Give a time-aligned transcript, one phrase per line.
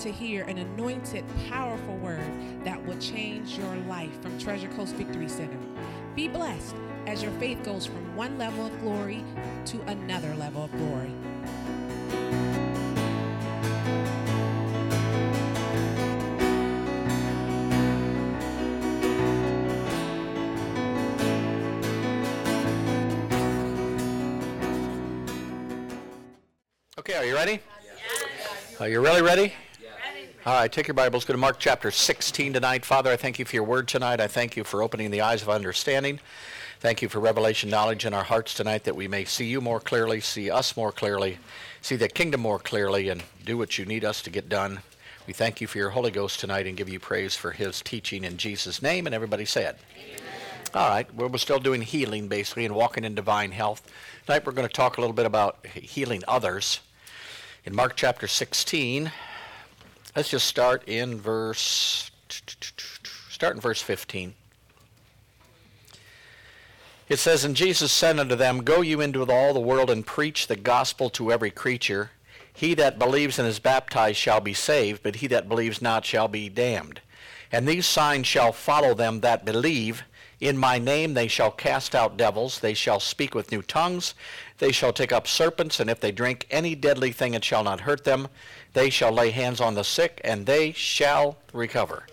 [0.00, 2.24] to hear an anointed, powerful word
[2.64, 5.58] that will change your life from Treasure Coast Victory Center.
[6.16, 6.74] Be blessed
[7.06, 9.22] as your faith goes from one level of glory
[9.66, 11.12] to another level of glory.
[26.98, 27.60] Okay, are you ready?
[28.80, 29.52] Are you really ready?
[30.50, 32.84] All right, take your Bibles, go to Mark chapter 16 tonight.
[32.84, 34.20] Father, I thank you for your word tonight.
[34.20, 36.18] I thank you for opening the eyes of understanding.
[36.80, 39.78] Thank you for revelation knowledge in our hearts tonight that we may see you more
[39.78, 41.38] clearly, see us more clearly,
[41.82, 44.80] see the kingdom more clearly, and do what you need us to get done.
[45.28, 48.24] We thank you for your Holy Ghost tonight and give you praise for his teaching
[48.24, 49.06] in Jesus' name.
[49.06, 50.20] And everybody said, Amen.
[50.74, 53.88] All right, well, we're still doing healing basically and walking in divine health.
[54.26, 56.80] Tonight we're going to talk a little bit about healing others.
[57.64, 59.12] In Mark chapter 16,
[60.16, 62.10] Let's just start in verse
[63.30, 64.34] start in verse 15.
[67.08, 70.46] It says, And Jesus said unto them, Go you into all the world and preach
[70.46, 72.10] the gospel to every creature.
[72.52, 76.28] He that believes and is baptized shall be saved, but he that believes not shall
[76.28, 77.00] be damned.
[77.50, 80.04] And these signs shall follow them that believe.
[80.40, 84.14] In my name they shall cast out devils, they shall speak with new tongues,
[84.58, 87.80] they shall take up serpents, and if they drink any deadly thing it shall not
[87.80, 88.28] hurt them.
[88.72, 92.06] They shall lay hands on the sick, and they shall recover.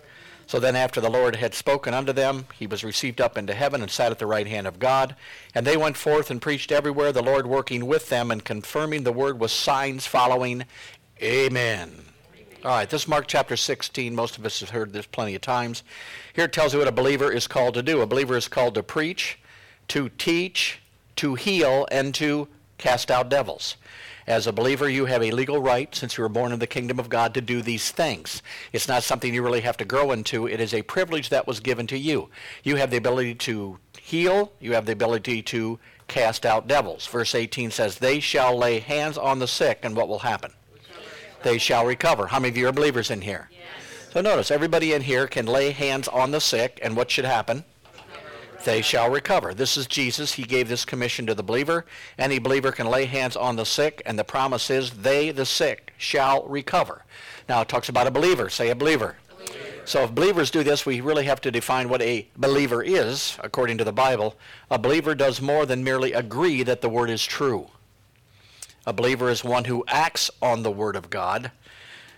[0.46, 3.82] So then, after the Lord had spoken unto them, he was received up into heaven
[3.82, 5.14] and sat at the right hand of God.
[5.54, 9.12] And they went forth and preached everywhere, the Lord working with them and confirming the
[9.12, 10.64] word with signs following.
[11.22, 12.06] Amen.
[12.64, 14.12] All right, this is Mark chapter 16.
[14.16, 15.84] Most of us have heard this plenty of times.
[16.34, 18.00] Here it tells you what a believer is called to do.
[18.00, 19.38] A believer is called to preach,
[19.86, 20.80] to teach,
[21.14, 23.76] to heal, and to cast out devils.
[24.26, 26.98] As a believer, you have a legal right, since you were born in the kingdom
[26.98, 28.42] of God, to do these things.
[28.72, 30.48] It's not something you really have to grow into.
[30.48, 32.28] It is a privilege that was given to you.
[32.64, 34.50] You have the ability to heal.
[34.58, 37.06] You have the ability to cast out devils.
[37.06, 40.52] Verse 18 says, They shall lay hands on the sick, and what will happen?
[41.42, 42.26] They shall recover.
[42.26, 43.48] How many of you are believers in here?
[43.50, 44.12] Yes.
[44.12, 47.64] So notice, everybody in here can lay hands on the sick, and what should happen?
[48.64, 49.54] they shall recover.
[49.54, 50.32] This is Jesus.
[50.32, 51.86] He gave this commission to the believer.
[52.18, 55.94] Any believer can lay hands on the sick, and the promise is they, the sick,
[55.96, 57.04] shall recover.
[57.48, 58.50] Now it talks about a believer.
[58.50, 59.16] Say a believer.
[59.38, 59.56] believer.
[59.86, 63.78] So if believers do this, we really have to define what a believer is, according
[63.78, 64.36] to the Bible.
[64.70, 67.68] A believer does more than merely agree that the word is true.
[68.86, 71.50] A believer is one who acts on the word of God.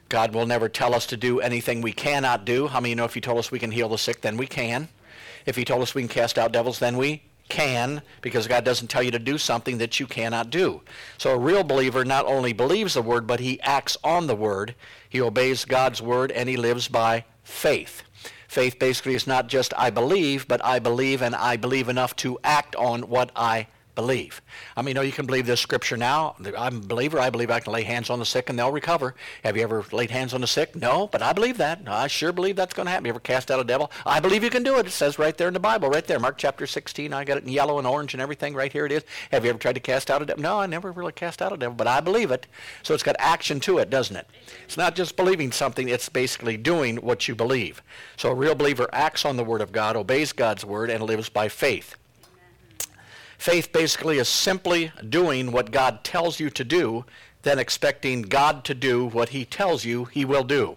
[0.08, 2.66] God will never tell us to do anything we cannot do.
[2.68, 4.46] How many you know if he told us we can heal the sick, then we
[4.46, 4.88] can?
[5.46, 8.88] If he told us we can cast out devils, then we can, because God doesn't
[8.88, 10.80] tell you to do something that you cannot do.
[11.18, 14.74] So a real believer not only believes the word, but he acts on the word.
[15.08, 18.02] He obeys God's word, and he lives by faith.
[18.48, 22.38] Faith basically is not just I believe, but I believe and I believe enough to
[22.42, 24.40] act on what I believe.
[24.76, 26.36] I mean, know, you can believe this scripture now.
[26.56, 27.18] I'm a believer.
[27.18, 29.14] I believe I can lay hands on the sick and they'll recover.
[29.44, 30.76] Have you ever laid hands on the sick?
[30.76, 31.82] No, but I believe that.
[31.86, 33.06] I sure believe that's going to happen.
[33.06, 33.90] You ever cast out a devil?
[34.06, 34.86] I believe you can do it.
[34.86, 37.12] It says right there in the Bible, right there, Mark chapter 16.
[37.12, 38.54] I got it in yellow and orange and everything.
[38.54, 39.04] Right here it is.
[39.32, 40.42] Have you ever tried to cast out a devil?
[40.42, 42.46] No, I never really cast out a devil, but I believe it.
[42.82, 44.26] So it's got action to it, doesn't it?
[44.64, 45.88] It's not just believing something.
[45.88, 47.82] It's basically doing what you believe.
[48.16, 51.28] So a real believer acts on the word of God, obeys God's word, and lives
[51.28, 51.96] by faith.
[53.40, 57.06] Faith basically is simply doing what God tells you to do,
[57.40, 60.76] then expecting God to do what he tells you he will do.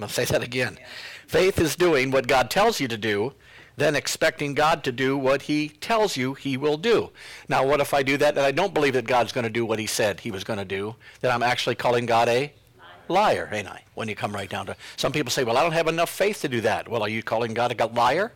[0.00, 0.78] I'll say that again.
[1.26, 3.32] Faith is doing what God tells you to do,
[3.76, 7.10] then expecting God to do what he tells you he will do.
[7.48, 9.66] Now, what if I do that and I don't believe that God's going to do
[9.66, 10.94] what he said he was going to do?
[11.20, 12.52] Then I'm actually calling God a
[13.08, 13.82] liar, ain't I?
[13.94, 14.78] When you come right down to it.
[14.96, 16.86] Some people say, well, I don't have enough faith to do that.
[16.86, 18.32] Well, are you calling God a liar?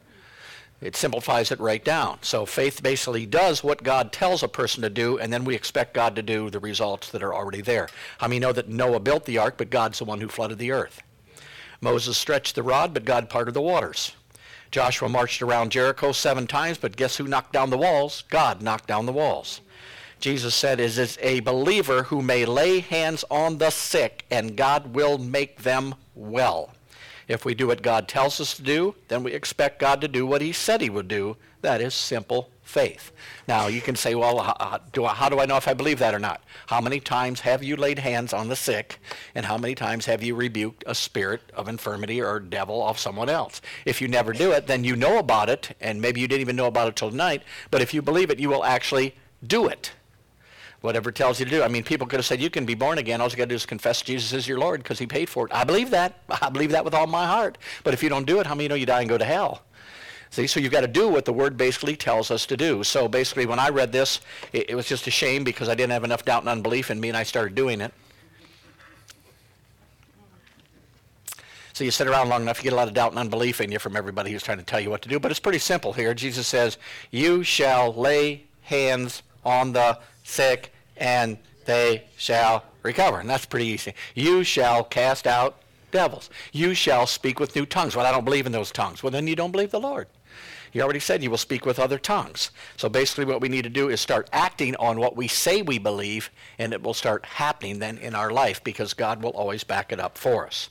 [0.81, 2.19] It simplifies it right down.
[2.23, 5.93] So faith basically does what God tells a person to do, and then we expect
[5.93, 7.89] God to do the results that are already there.
[8.19, 10.73] How many know that Noah built the ark, but God's the one who flooded the
[10.73, 11.03] earth?
[11.83, 14.13] Moses stretched the rod, but God parted the waters.
[14.71, 18.25] Joshua marched around Jericho seven times, but guess who knocked down the walls?
[18.31, 19.61] God knocked down the walls.
[20.21, 24.95] Jesus said, Is it a believer who may lay hands on the sick, and God
[24.95, 26.71] will make them well.
[27.31, 30.27] If we do what God tells us to do, then we expect God to do
[30.27, 31.37] what he said he would do.
[31.63, 33.13] That is simple faith.
[33.47, 36.01] Now, you can say, well, how do, I, how do I know if I believe
[36.01, 36.43] that or not?
[36.67, 38.99] How many times have you laid hands on the sick,
[39.37, 43.29] and how many times have you rebuked a spirit of infirmity or devil of someone
[43.29, 43.61] else?
[43.85, 46.57] If you never do it, then you know about it, and maybe you didn't even
[46.57, 49.15] know about it till tonight, but if you believe it, you will actually
[49.47, 49.93] do it.
[50.81, 51.63] Whatever tells you to do.
[51.63, 53.21] I mean, people could have said, you can be born again.
[53.21, 55.47] All you got to do is confess Jesus is your Lord because he paid for
[55.47, 55.53] it.
[55.53, 56.21] I believe that.
[56.43, 57.59] I believe that with all my heart.
[57.85, 59.63] But if you don't do it, how many know you die and go to hell?
[60.31, 62.85] See, so you've got to do what the word basically tells us to do.
[62.85, 64.21] So basically, when I read this,
[64.53, 67.01] it, it was just a shame because I didn't have enough doubt and unbelief in
[67.01, 67.93] me, and I started doing it.
[71.73, 73.73] So you sit around long enough, you get a lot of doubt and unbelief in
[73.73, 75.19] you from everybody who's trying to tell you what to do.
[75.19, 76.15] But it's pretty simple here.
[76.15, 76.79] Jesus says,
[77.11, 79.99] You shall lay hands on the
[80.31, 81.37] sick, and
[81.67, 83.21] they shall recover.
[83.21, 83.95] And that's pretty easy.
[84.15, 85.61] You shall cast out
[85.91, 86.31] devils.
[86.53, 87.97] You shall speak with new tongues.
[87.97, 89.03] Well, I don't believe in those tongues.
[89.03, 90.07] Well, then you don't believe the Lord.
[90.71, 92.53] He already said you will speak with other tongues.
[92.77, 95.79] So basically what we need to do is start acting on what we say we
[95.79, 99.91] believe, and it will start happening then in our life because God will always back
[99.91, 100.69] it up for us.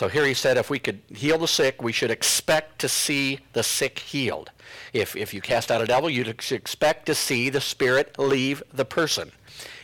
[0.00, 3.40] So here he said if we could heal the sick, we should expect to see
[3.52, 4.50] the sick healed.
[4.94, 8.86] If, if you cast out a devil, you'd expect to see the spirit leave the
[8.86, 9.30] person.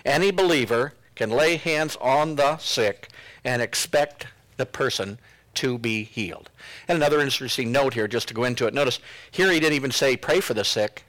[0.06, 3.10] Any believer can lay hands on the sick
[3.44, 5.18] and expect the person
[5.56, 6.48] to be healed.
[6.88, 8.72] And another interesting note here, just to go into it.
[8.72, 11.04] Notice here he didn't even say pray for the sick.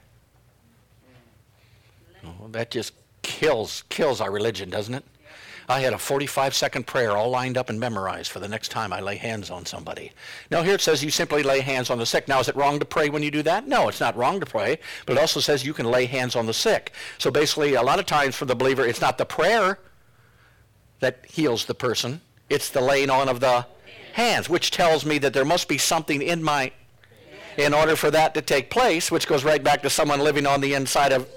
[2.22, 5.04] Oh, that just kills kills our religion, doesn't it?
[5.70, 8.90] I had a 45 second prayer all lined up and memorized for the next time
[8.90, 10.12] I lay hands on somebody.
[10.50, 12.26] Now here it says you simply lay hands on the sick.
[12.26, 13.68] Now is it wrong to pray when you do that?
[13.68, 16.46] No, it's not wrong to pray, but it also says you can lay hands on
[16.46, 16.92] the sick.
[17.18, 19.78] So basically a lot of times for the believer it's not the prayer
[21.00, 23.66] that heals the person, it's the laying on of the
[24.14, 26.72] hands, which tells me that there must be something in my
[27.58, 30.60] in order for that to take place, which goes right back to someone living on
[30.60, 31.28] the inside of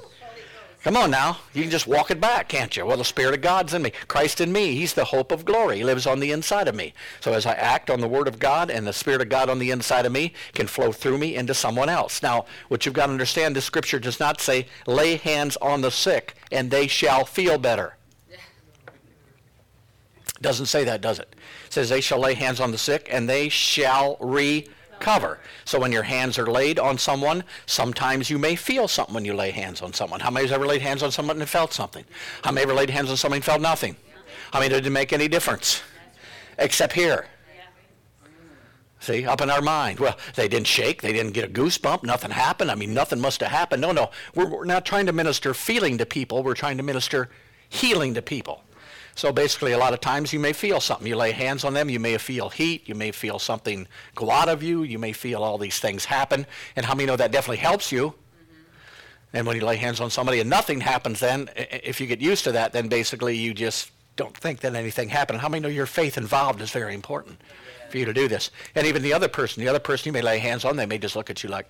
[0.84, 1.38] Come on now.
[1.54, 2.86] You can just walk it back, can't you?
[2.88, 3.92] Well, the Spirit of God's in me.
[4.08, 4.74] Christ in me.
[4.74, 5.78] He's the hope of glory.
[5.78, 6.96] He lives on the inside of me.
[7.20, 9.60] So as I act on the Word of God and the Spirit of God on
[9.60, 12.24] the inside of me can flow through me into someone else.
[12.24, 15.92] Now, what you've got to understand, this scripture does not say, lay hands on the
[15.92, 17.96] sick and they shall feel better.
[20.42, 21.36] Doesn't say that, does it?
[21.68, 24.18] It says they shall lay hands on the sick and they shall
[25.02, 25.40] recover.
[25.66, 29.34] So when your hands are laid on someone, sometimes you may feel something when you
[29.34, 30.20] lay hands on someone.
[30.20, 32.06] How many has ever laid hands on someone and felt something?
[32.44, 33.96] How many ever laid hands on someone and felt nothing?
[34.54, 35.82] How many it did it make any difference?
[36.60, 37.26] Except here.
[39.00, 40.00] See, up in our mind.
[40.00, 41.02] Well, they didn't shake.
[41.02, 42.04] They didn't get a goosebump.
[42.04, 42.70] Nothing happened.
[42.70, 43.82] I mean, nothing must have happened.
[43.82, 44.12] No, no.
[44.36, 46.44] We're, we're not trying to minister feeling to people.
[46.44, 47.30] We're trying to minister
[47.70, 48.64] healing to people.
[49.16, 51.06] So basically, a lot of times you may feel something.
[51.06, 54.50] You lay hands on them, you may feel heat, you may feel something go out
[54.50, 56.46] of you, you may feel all these things happen.
[56.76, 58.10] And how many know that definitely helps you?
[58.10, 59.38] Mm-hmm.
[59.38, 62.44] And when you lay hands on somebody and nothing happens, then if you get used
[62.46, 65.40] to that, then basically you just don't think that anything happened.
[65.40, 67.40] How many know your faith involved is very important
[67.90, 68.50] for you to do this?
[68.76, 70.98] And even the other person, the other person you may lay hands on, they may
[70.98, 71.68] just look at you like,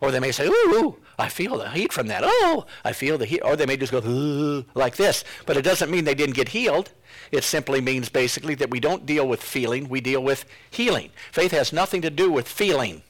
[0.00, 2.22] or they may say, ooh, I feel the heat from that.
[2.24, 3.40] Oh, I feel the heat.
[3.40, 5.24] Or they may just go, ooh, like this.
[5.46, 6.92] But it doesn't mean they didn't get healed.
[7.32, 11.10] It simply means basically that we don't deal with feeling, we deal with healing.
[11.32, 13.02] Faith has nothing to do with feeling.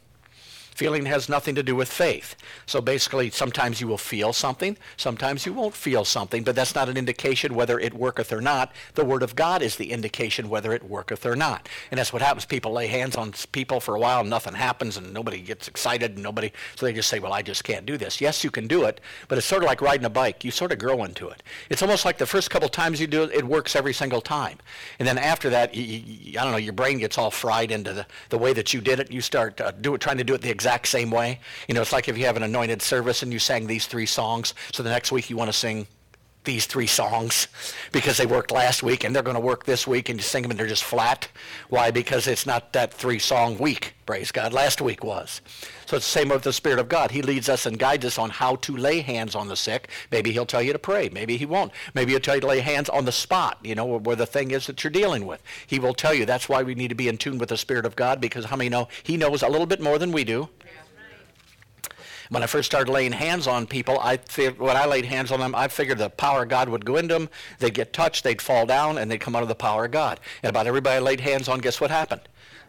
[0.78, 2.36] Feeling has nothing to do with faith.
[2.66, 6.88] So basically, sometimes you will feel something, sometimes you won't feel something, but that's not
[6.88, 8.70] an indication whether it worketh or not.
[8.94, 11.68] The Word of God is the indication whether it worketh or not.
[11.90, 12.44] And that's what happens.
[12.44, 16.12] People lay hands on people for a while, and nothing happens, and nobody gets excited,
[16.12, 18.20] and nobody, so they just say, well, I just can't do this.
[18.20, 20.44] Yes, you can do it, but it's sort of like riding a bike.
[20.44, 21.42] You sort of grow into it.
[21.70, 24.58] It's almost like the first couple times you do it, it works every single time.
[25.00, 27.92] And then after that, you, you, I don't know, your brain gets all fried into
[27.92, 29.10] the, the way that you did it.
[29.10, 31.40] You start uh, do it, trying to do it the exact exact same way.
[31.66, 34.04] You know, it's like if you have an anointed service and you sang these three
[34.04, 35.86] songs, so the next week you want to sing
[36.48, 37.46] these three songs
[37.92, 40.42] because they worked last week and they're going to work this week and you sing
[40.42, 41.28] them and they're just flat.
[41.68, 41.90] Why?
[41.90, 44.54] Because it's not that three song week, praise God.
[44.54, 45.42] Last week was.
[45.84, 47.10] So it's the same with the Spirit of God.
[47.10, 49.90] He leads us and guides us on how to lay hands on the sick.
[50.10, 51.10] Maybe he'll tell you to pray.
[51.10, 51.70] Maybe he won't.
[51.94, 54.50] Maybe he'll tell you to lay hands on the spot, you know, where the thing
[54.50, 55.42] is that you're dealing with.
[55.66, 56.24] He will tell you.
[56.24, 58.56] That's why we need to be in tune with the Spirit of God because how
[58.56, 60.48] many know he knows a little bit more than we do.
[62.30, 64.18] When I first started laying hands on people, I
[64.58, 67.14] when I laid hands on them, I figured the power of God would go into
[67.14, 67.28] them.
[67.58, 70.20] They'd get touched, they'd fall down, and they'd come out of the power of God.
[70.42, 72.22] And about everybody I laid hands on, guess what happened?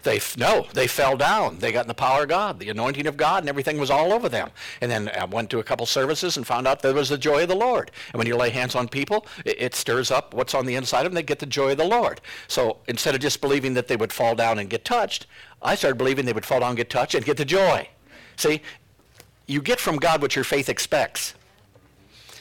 [0.04, 1.60] They no, they fell down.
[1.60, 4.14] They got in the power of God, the anointing of God, and everything was all
[4.14, 4.50] over them.
[4.80, 7.44] And then I went to a couple services and found out there was the joy
[7.44, 7.92] of the Lord.
[8.14, 11.06] And when you lay hands on people, it, it stirs up what's on the inside
[11.06, 11.16] of them.
[11.16, 12.22] They get the joy of the Lord.
[12.48, 15.28] So instead of just believing that they would fall down and get touched,
[15.62, 17.90] I started believing they would fall down, and get touched, and get the joy.
[18.38, 18.62] See,
[19.50, 21.34] you get from God what your faith expects.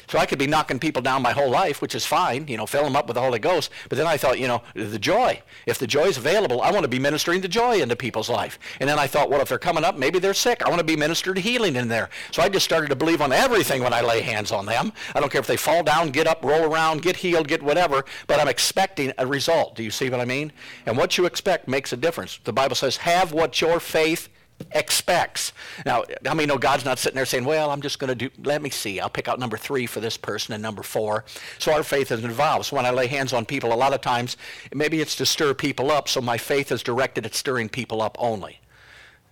[0.08, 2.64] So I could be knocking people down my whole life, which is fine, you know,
[2.64, 3.70] fill them up with the Holy Ghost.
[3.90, 5.42] But then I thought, you know, the joy.
[5.66, 8.58] If the joy is available, I want to be ministering the joy into people's life.
[8.80, 10.64] And then I thought, well, if they're coming up, maybe they're sick.
[10.64, 12.08] I want to be ministered healing in there.
[12.30, 14.94] So I just started to believe on everything when I lay hands on them.
[15.14, 18.06] I don't care if they fall down, get up, roll around, get healed, get whatever,
[18.26, 19.76] but I'm expecting a result.
[19.76, 20.52] Do you see what I mean?
[20.86, 22.40] And what you expect makes a difference.
[22.44, 24.30] The Bible says, have what your faith
[24.72, 25.52] expects.
[25.86, 28.30] Now, how many know God's not sitting there saying, well, I'm just going to do,
[28.44, 31.24] let me see, I'll pick out number three for this person and number four.
[31.58, 32.66] So our faith is involved.
[32.66, 34.36] So when I lay hands on people, a lot of times,
[34.74, 38.16] maybe it's to stir people up, so my faith is directed at stirring people up
[38.18, 38.60] only.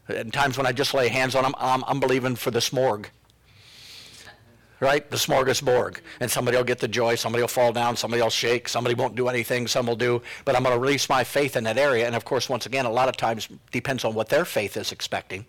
[0.08, 3.06] And times when I just lay hands on them, I'm, I'm believing for the smorg
[4.80, 5.08] right?
[5.10, 5.98] The smorgasbord.
[6.20, 9.14] And somebody will get the joy, somebody will fall down, somebody will shake, somebody won't
[9.14, 10.22] do anything, some will do.
[10.44, 12.06] But I'm going to release my faith in that area.
[12.06, 14.92] And of course, once again, a lot of times depends on what their faith is
[14.92, 15.46] expecting.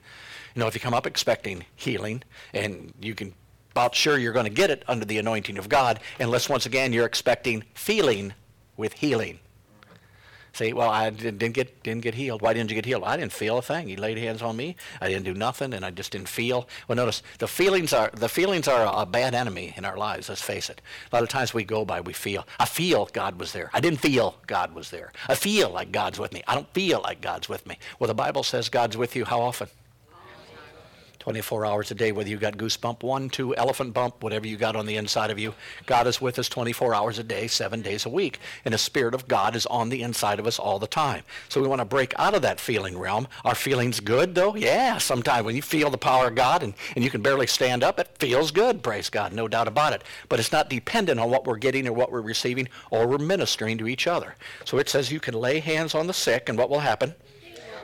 [0.55, 3.33] You know, if you come up expecting healing, and you can
[3.71, 6.91] about sure you're going to get it under the anointing of God, unless once again
[6.93, 8.33] you're expecting feeling
[8.75, 9.39] with healing.
[10.57, 12.41] Say, well, I didn't get didn't get healed.
[12.41, 13.03] Why didn't you get healed?
[13.03, 13.89] I didn't feel a thing.
[13.89, 14.75] He laid hands on me.
[14.99, 16.67] I didn't do nothing, and I just didn't feel.
[16.87, 20.29] Well, notice the feelings are the feelings are a bad enemy in our lives.
[20.29, 20.81] Let's face it.
[21.11, 22.47] A lot of times we go by, we feel.
[22.59, 23.69] I feel God was there.
[23.71, 25.13] I didn't feel God was there.
[25.29, 26.41] I feel like God's with me.
[26.47, 27.77] I don't feel like God's with me.
[27.99, 29.25] Well, the Bible says God's with you.
[29.25, 29.69] How often?
[31.27, 34.77] 24 hours a day, whether you got goosebump, one, two, elephant bump, whatever you got
[34.77, 35.53] on the inside of you.
[35.85, 38.39] God is with us 24 hours a day, seven days a week.
[38.63, 41.23] And the Spirit of God is on the inside of us all the time.
[41.49, 43.27] So we want to break out of that feeling realm.
[43.43, 44.55] Are feelings good, though?
[44.55, 47.83] Yeah, sometimes when you feel the power of God and, and you can barely stand
[47.83, 50.05] up, it feels good, praise God, no doubt about it.
[50.29, 53.77] But it's not dependent on what we're getting or what we're receiving or we're ministering
[53.79, 54.35] to each other.
[54.63, 57.15] So it says you can lay hands on the sick, and what will happen?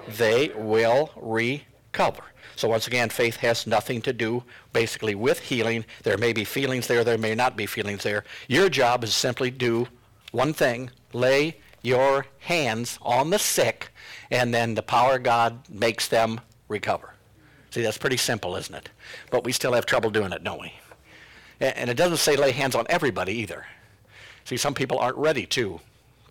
[0.07, 2.23] They will recover.
[2.55, 5.85] So once again, faith has nothing to do basically with healing.
[6.03, 8.23] There may be feelings there, there may not be feelings there.
[8.47, 9.87] Your job is simply do
[10.31, 13.91] one thing, lay your hands on the sick,
[14.31, 17.13] and then the power of God makes them recover.
[17.71, 18.89] See, that's pretty simple, isn't it?
[19.31, 20.73] But we still have trouble doing it, don't we?
[21.59, 23.65] And it doesn't say lay hands on everybody either.
[24.45, 25.79] See, some people aren't ready to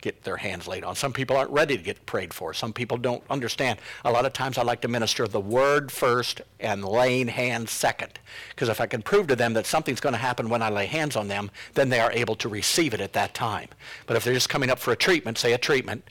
[0.02, 0.94] get their hands laid on.
[0.94, 2.52] Some people aren't ready to get prayed for.
[2.52, 3.78] Some people don't understand.
[4.04, 8.18] A lot of times I like to minister the word first and laying hands second.
[8.50, 10.86] Because if I can prove to them that something's going to happen when I lay
[10.86, 13.68] hands on them, then they are able to receive it at that time.
[14.06, 16.04] But if they're just coming up for a treatment, say a treatment,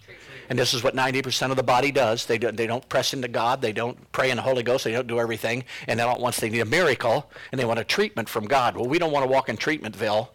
[0.49, 2.25] and this is what 90% of the body does.
[2.25, 3.61] They, do, they don't press into God.
[3.61, 4.83] They don't pray in the Holy Ghost.
[4.83, 5.63] They don't do everything.
[5.87, 8.87] And then once they need a miracle and they want a treatment from God, well,
[8.87, 10.27] we don't want to walk in treatmentville.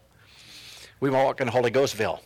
[1.00, 2.20] We want to walk in Holy Ghostville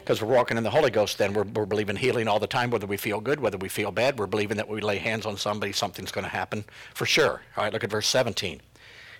[0.00, 1.32] because we're walking in the Holy Ghost then.
[1.32, 4.18] We're, we're believing healing all the time, whether we feel good, whether we feel bad.
[4.18, 6.64] We're believing that we lay hands on somebody, something's going to happen
[6.94, 7.42] for sure.
[7.56, 8.60] All right, look at verse 17.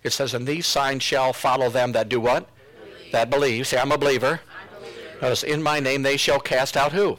[0.03, 2.49] It says, And these signs shall follow them that do what?
[2.81, 3.13] Believe.
[3.13, 3.67] That believe.
[3.67, 4.41] Say, I'm a believer.
[4.51, 5.47] I'm a believer.
[5.47, 7.19] In my name they shall cast out who?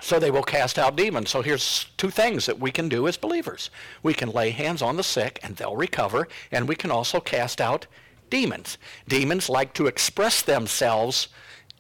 [0.00, 1.30] So they will cast out demons.
[1.30, 3.71] So here's two things that we can do as believers.
[4.02, 7.61] We can lay hands on the sick and they'll recover, and we can also cast
[7.61, 7.87] out
[8.28, 8.78] demons.
[9.06, 11.28] Demons like to express themselves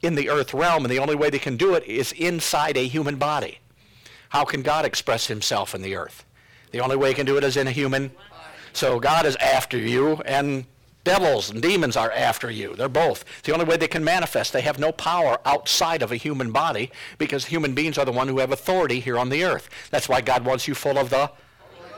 [0.02, 2.86] in the earth realm, and the only way they can do it is inside a
[2.86, 3.58] human body.
[4.30, 6.24] How can God express himself in the earth?
[6.72, 8.10] The only way he can do it is in a human.
[8.72, 10.64] So God is after you, and
[11.04, 12.74] devils and demons are after you.
[12.74, 13.24] They're both.
[13.38, 14.52] It's the only way they can manifest.
[14.52, 18.28] They have no power outside of a human body because human beings are the one
[18.28, 19.68] who have authority here on the earth.
[19.90, 21.30] That's why God wants you full of the.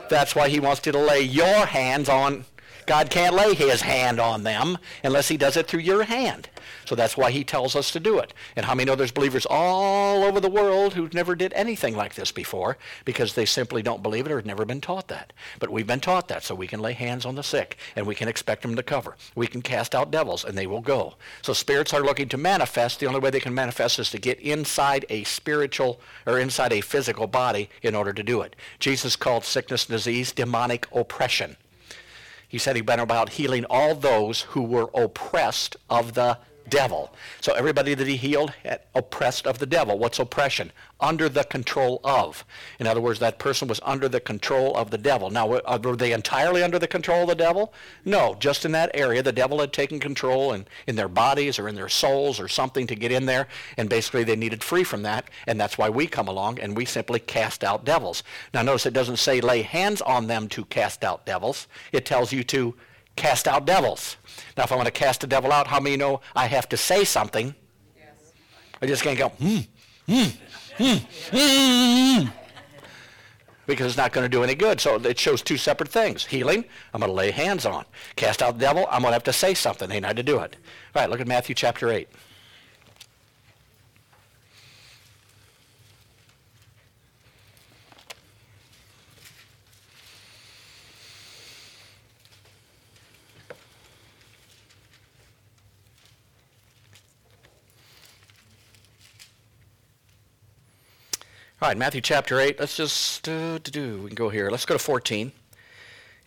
[0.09, 2.45] That's why he wants you to lay your hands on.
[2.85, 6.49] God can't lay his hand on them unless he does it through your hand.
[6.85, 8.33] So that's why he tells us to do it.
[8.55, 12.15] And how many know there's believers all over the world who never did anything like
[12.15, 15.33] this before because they simply don't believe it or have never been taught that.
[15.59, 18.15] But we've been taught that, so we can lay hands on the sick and we
[18.15, 19.17] can expect them to cover.
[19.35, 21.15] We can cast out devils and they will go.
[21.41, 22.99] So spirits are looking to manifest.
[22.99, 26.81] The only way they can manifest is to get inside a spiritual or inside a
[26.81, 28.55] physical body in order to do it.
[28.79, 31.57] Jesus called sickness and disease demonic oppression.
[32.47, 36.37] He said he'd been about healing all those who were oppressed of the
[36.69, 37.13] devil.
[37.41, 38.53] So everybody that he healed
[38.93, 39.97] oppressed of the devil.
[39.97, 40.71] What's oppression?
[40.99, 42.45] Under the control of.
[42.79, 45.29] In other words, that person was under the control of the devil.
[45.29, 47.73] Now, uh, were they entirely under the control of the devil?
[48.05, 51.67] No, just in that area, the devil had taken control in, in their bodies or
[51.67, 55.03] in their souls or something to get in there, and basically they needed free from
[55.03, 58.23] that, and that's why we come along and we simply cast out devils.
[58.53, 61.67] Now, notice it doesn't say lay hands on them to cast out devils.
[61.91, 62.73] It tells you to
[63.15, 64.17] cast out devils.
[64.57, 66.77] Now, if I want to cast a devil out, how many know I have to
[66.77, 67.55] say something?
[67.97, 68.33] Yes.
[68.81, 69.59] I just can't go, hmm,
[70.07, 70.29] hmm,
[70.77, 70.97] hmm,
[71.31, 72.27] hmm.
[73.65, 74.79] because it's not going to do any good.
[74.79, 76.25] So it shows two separate things.
[76.25, 77.85] Healing, I'm going to lay hands on.
[78.15, 79.91] Cast out the devil, I'm going to have to say something.
[79.91, 80.57] Ain't I to do it.
[80.95, 82.07] All right, look at Matthew chapter 8.
[101.73, 102.59] Matthew chapter 8.
[102.59, 104.01] Let's just uh, do.
[104.03, 104.51] We can go here.
[104.51, 105.31] Let's go to 14.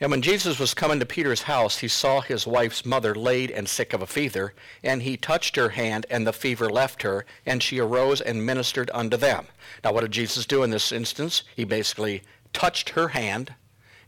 [0.01, 3.69] And when Jesus was coming to Peter's house, he saw his wife's mother laid and
[3.69, 4.53] sick of a fever,
[4.83, 8.91] and he touched her hand, and the fever left her, and she arose and ministered
[8.93, 9.47] unto them.
[9.85, 11.45] Now, what did Jesus do in this instance?
[11.55, 13.55] He basically touched her hand,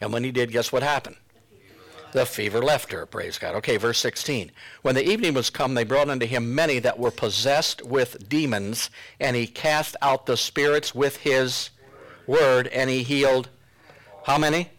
[0.00, 1.16] and when he did, guess what happened?
[2.12, 3.07] The fever left her.
[3.07, 3.55] Praise God.
[3.57, 4.50] Okay, verse 16.
[4.83, 8.90] When the evening was come, they brought unto him many that were possessed with demons,
[9.19, 11.71] and he cast out the spirits with his
[12.26, 13.49] word, and he healed
[14.25, 14.71] how many?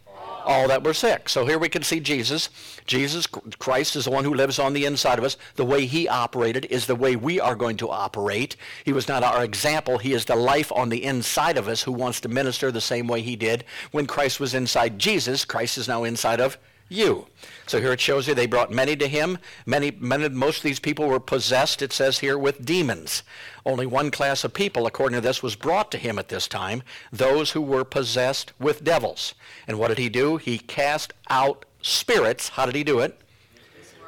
[0.43, 1.29] All that were sick.
[1.29, 2.49] So here we can see Jesus.
[2.87, 5.37] Jesus Christ is the one who lives on the inside of us.
[5.55, 8.55] The way he operated is the way we are going to operate.
[8.83, 9.99] He was not our example.
[9.99, 13.07] He is the life on the inside of us who wants to minister the same
[13.07, 15.45] way he did when Christ was inside Jesus.
[15.45, 16.57] Christ is now inside of
[16.91, 17.27] you.
[17.67, 19.37] So here it shows you they brought many to him.
[19.65, 23.23] Many, many, most of these people were possessed, it says here, with demons.
[23.65, 26.83] Only one class of people, according to this, was brought to him at this time,
[27.11, 29.33] those who were possessed with devils.
[29.67, 30.37] And what did he do?
[30.37, 32.49] He cast out spirits.
[32.49, 33.19] How did he do it?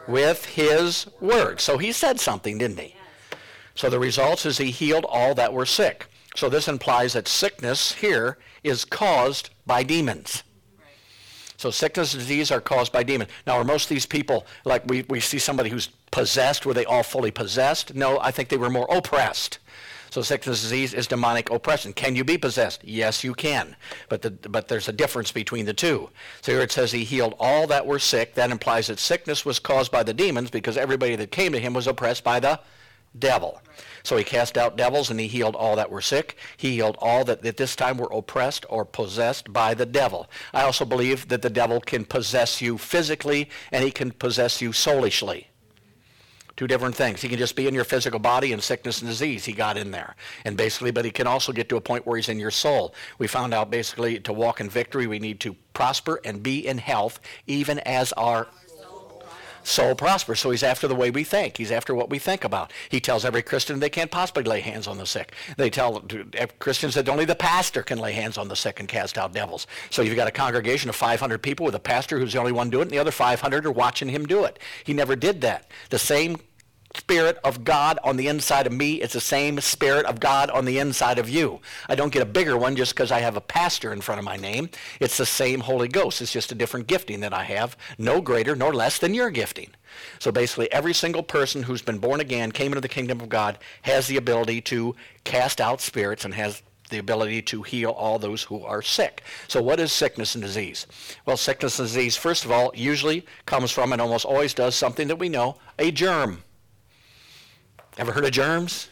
[0.08, 1.62] With his word.
[1.62, 2.96] So he said something, didn't he?
[3.76, 6.08] So the results is he healed all that were sick.
[6.36, 10.44] So this implies that sickness here is caused by demons.
[11.64, 13.32] So sickness and disease are caused by demons.
[13.48, 16.84] Now, are most of these people, like we, we see somebody who's possessed, were they
[16.84, 17.96] all fully possessed?
[17.96, 19.60] No, I think they were more oppressed.
[20.10, 21.94] So sickness and disease is demonic oppression.
[21.94, 22.84] Can you be possessed?
[22.84, 23.78] Yes, you can.
[24.10, 26.10] But, the, but there's a difference between the two.
[26.42, 28.34] So here it says he healed all that were sick.
[28.34, 31.74] That implies that sickness was caused by the demons because everybody that came to him
[31.74, 32.60] was oppressed by the
[33.18, 33.62] devil.
[34.04, 36.38] So he cast out devils and he healed all that were sick.
[36.58, 40.30] He healed all that at this time were oppressed or possessed by the devil.
[40.54, 44.72] I also believe that the devil can possess you physically and he can possess you
[44.72, 45.48] soulishly.
[46.56, 47.20] Two different things.
[47.20, 49.44] He can just be in your physical body and sickness and disease.
[49.44, 50.16] He got in there.
[50.46, 52.94] And basically, but he can also get to a point where he's in your soul.
[53.18, 56.78] We found out basically to walk in victory, we need to prosper and be in
[56.78, 58.50] health, even as our
[59.64, 60.40] soul prospers.
[60.40, 61.58] So he's after the way we think.
[61.58, 62.72] He's after what we think about.
[62.90, 65.34] He tells every Christian they can't possibly lay hands on the sick.
[65.58, 68.88] They tell eh, Christians that only the pastor can lay hands on the sick and
[68.88, 69.68] cast out devils.
[69.90, 72.70] So you've got a congregation of 500 people with a pastor who's the only one
[72.70, 74.60] doing it, and the other 500 are watching him do it.
[74.84, 75.70] He never did that.
[75.90, 76.38] The same
[76.96, 79.02] Spirit of God on the inside of me.
[79.02, 81.60] It's the same Spirit of God on the inside of you.
[81.90, 84.26] I don't get a bigger one just because I have a pastor in front of
[84.26, 84.70] my name.
[85.00, 86.22] It's the same Holy Ghost.
[86.22, 89.72] It's just a different gifting that I have, no greater nor less than your gifting.
[90.20, 93.58] So basically, every single person who's been born again, came into the kingdom of God,
[93.82, 98.44] has the ability to cast out spirits and has the ability to heal all those
[98.44, 99.24] who are sick.
[99.48, 100.86] So what is sickness and disease?
[101.26, 105.08] Well, sickness and disease, first of all, usually comes from and almost always does something
[105.08, 106.44] that we know, a germ.
[107.98, 108.90] Ever heard of germs?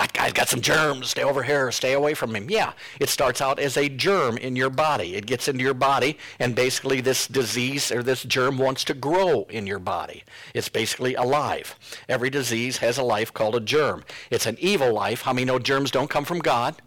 [0.00, 1.10] That guy's got some germs.
[1.10, 1.70] Stay over here.
[1.70, 2.48] Stay away from him.
[2.48, 5.14] Yeah, it starts out as a germ in your body.
[5.14, 9.42] It gets into your body, and basically this disease or this germ wants to grow
[9.50, 10.24] in your body.
[10.54, 11.78] It's basically alive.
[12.08, 14.04] Every disease has a life called a germ.
[14.30, 15.20] It's an evil life.
[15.20, 16.80] How many know germs don't come from God?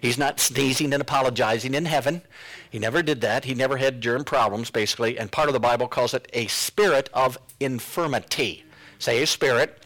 [0.00, 2.22] He's not sneezing and apologizing in heaven.
[2.68, 3.44] He never did that.
[3.44, 5.18] He never had germ problems, basically.
[5.18, 8.64] And part of the Bible calls it a spirit of infirmity.
[8.98, 9.85] Say a spirit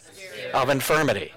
[0.53, 1.33] of infirmity.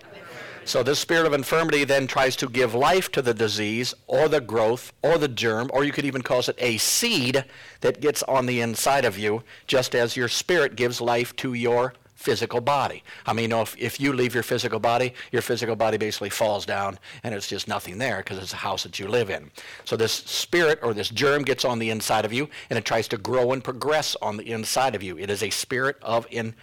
[0.66, 4.40] So this spirit of infirmity then tries to give life to the disease or the
[4.40, 7.44] growth or the germ, or you could even call it a seed
[7.82, 11.94] that gets on the inside of you, just as your spirit gives life to your
[12.16, 13.04] physical body.
[13.26, 16.30] I mean, you know, if, if you leave your physical body, your physical body basically
[16.30, 19.52] falls down and it's just nothing there because it's a house that you live in.
[19.84, 23.10] So this spirit or this germ gets on the inside of you and it tries
[23.10, 25.18] to grow and progress on the inside of you.
[25.18, 26.56] It is a spirit of infirmity.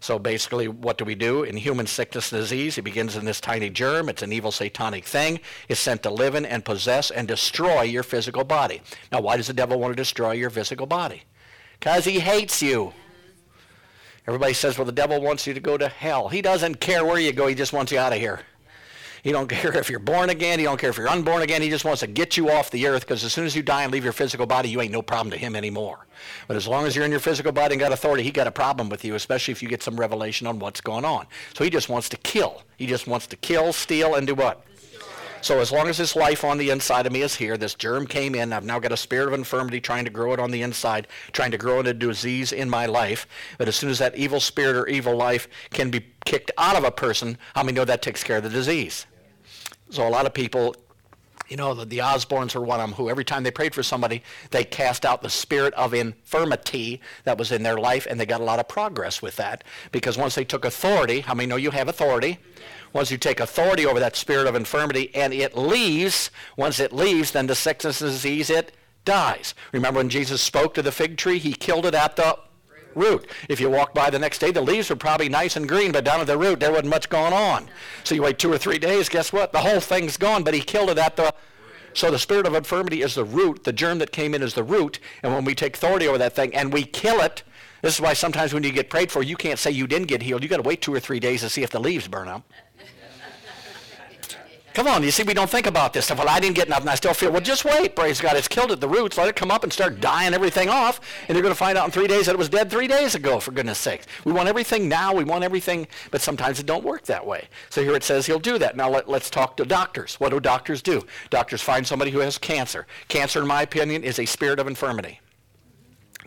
[0.00, 1.44] So basically, what do we do?
[1.44, 4.08] In human sickness and disease, it begins in this tiny germ.
[4.08, 5.38] It's an evil satanic thing.
[5.68, 8.82] It's sent to live in and possess and destroy your physical body.
[9.12, 11.22] Now, why does the devil want to destroy your physical body?
[11.78, 12.92] Because he hates you.
[14.26, 16.28] Everybody says, well, the devil wants you to go to hell.
[16.28, 17.46] He doesn't care where you go.
[17.46, 18.40] He just wants you out of here.
[19.22, 20.58] He don't care if you're born again.
[20.58, 21.62] He don't care if you're unborn again.
[21.62, 23.84] He just wants to get you off the earth because as soon as you die
[23.84, 26.06] and leave your physical body, you ain't no problem to him anymore.
[26.48, 28.52] But as long as you're in your physical body and got authority, he got a
[28.52, 31.26] problem with you, especially if you get some revelation on what's going on.
[31.54, 32.62] So he just wants to kill.
[32.76, 34.66] He just wants to kill, steal, and do what?
[35.40, 38.06] So as long as this life on the inside of me is here, this germ
[38.06, 40.62] came in, I've now got a spirit of infirmity trying to grow it on the
[40.62, 43.26] inside, trying to grow into disease in my life.
[43.58, 46.84] But as soon as that evil spirit or evil life can be kicked out of
[46.84, 49.06] a person, how many know that takes care of the disease?
[49.92, 50.74] So a lot of people
[51.48, 53.82] you know, the, the Osborns were one of them who every time they prayed for
[53.82, 58.24] somebody, they cast out the spirit of infirmity that was in their life, and they
[58.24, 59.62] got a lot of progress with that.
[59.90, 62.38] Because once they took authority, how many know you have authority?
[62.94, 67.32] Once you take authority over that spirit of infirmity and it leaves, once it leaves,
[67.32, 68.72] then the sickness and disease, it
[69.04, 69.54] dies.
[69.72, 72.38] Remember when Jesus spoke to the fig tree, he killed it at the
[72.94, 73.26] root.
[73.48, 76.04] If you walk by the next day, the leaves were probably nice and green, but
[76.04, 77.68] down at the root, there wasn't much going on.
[78.04, 79.52] So you wait two or three days, guess what?
[79.52, 81.34] The whole thing's gone, but he killed it at the
[81.94, 83.64] so the spirit of infirmity is the root.
[83.64, 84.98] The germ that came in is the root.
[85.22, 87.42] And when we take authority over that thing and we kill it,
[87.82, 90.22] this is why sometimes when you get prayed for, you can't say you didn't get
[90.22, 90.42] healed.
[90.42, 92.44] You've got to wait two or three days to see if the leaves burn up.
[94.74, 96.18] Come on, you see, we don't think about this stuff.
[96.18, 96.88] Well, I didn't get nothing.
[96.88, 97.94] I still feel, well, just wait.
[97.94, 98.36] Praise God.
[98.36, 99.18] It's killed at the roots.
[99.18, 101.00] Let it come up and start dying everything off.
[101.28, 103.14] And you're going to find out in three days that it was dead three days
[103.14, 104.04] ago, for goodness sake.
[104.24, 105.12] We want everything now.
[105.14, 107.48] We want everything, but sometimes it don't work that way.
[107.68, 108.74] So here it says he'll do that.
[108.74, 110.14] Now let, let's talk to doctors.
[110.14, 111.02] What do doctors do?
[111.28, 112.86] Doctors find somebody who has cancer.
[113.08, 115.20] Cancer, in my opinion, is a spirit of infirmity.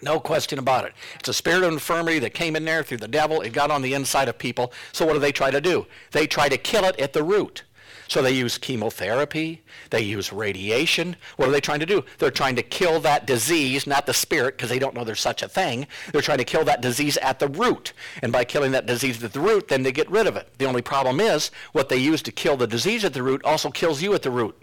[0.03, 0.93] No question about it.
[1.19, 3.41] It's a spirit of infirmity that came in there through the devil.
[3.41, 4.71] It got on the inside of people.
[4.91, 5.87] So what do they try to do?
[6.11, 7.63] They try to kill it at the root.
[8.07, 11.15] So they use chemotherapy, they use radiation.
[11.37, 12.03] What are they trying to do?
[12.19, 15.41] They're trying to kill that disease, not the spirit, because they don't know there's such
[15.41, 15.87] a thing.
[16.11, 17.93] They're trying to kill that disease at the root.
[18.21, 20.49] And by killing that disease at the root, then they get rid of it.
[20.57, 23.71] The only problem is what they use to kill the disease at the root also
[23.71, 24.55] kills you at the root.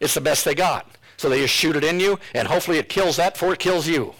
[0.00, 0.90] It's the best they got.
[1.16, 3.86] So they just shoot it in you, and hopefully it kills that before it kills
[3.86, 4.14] you.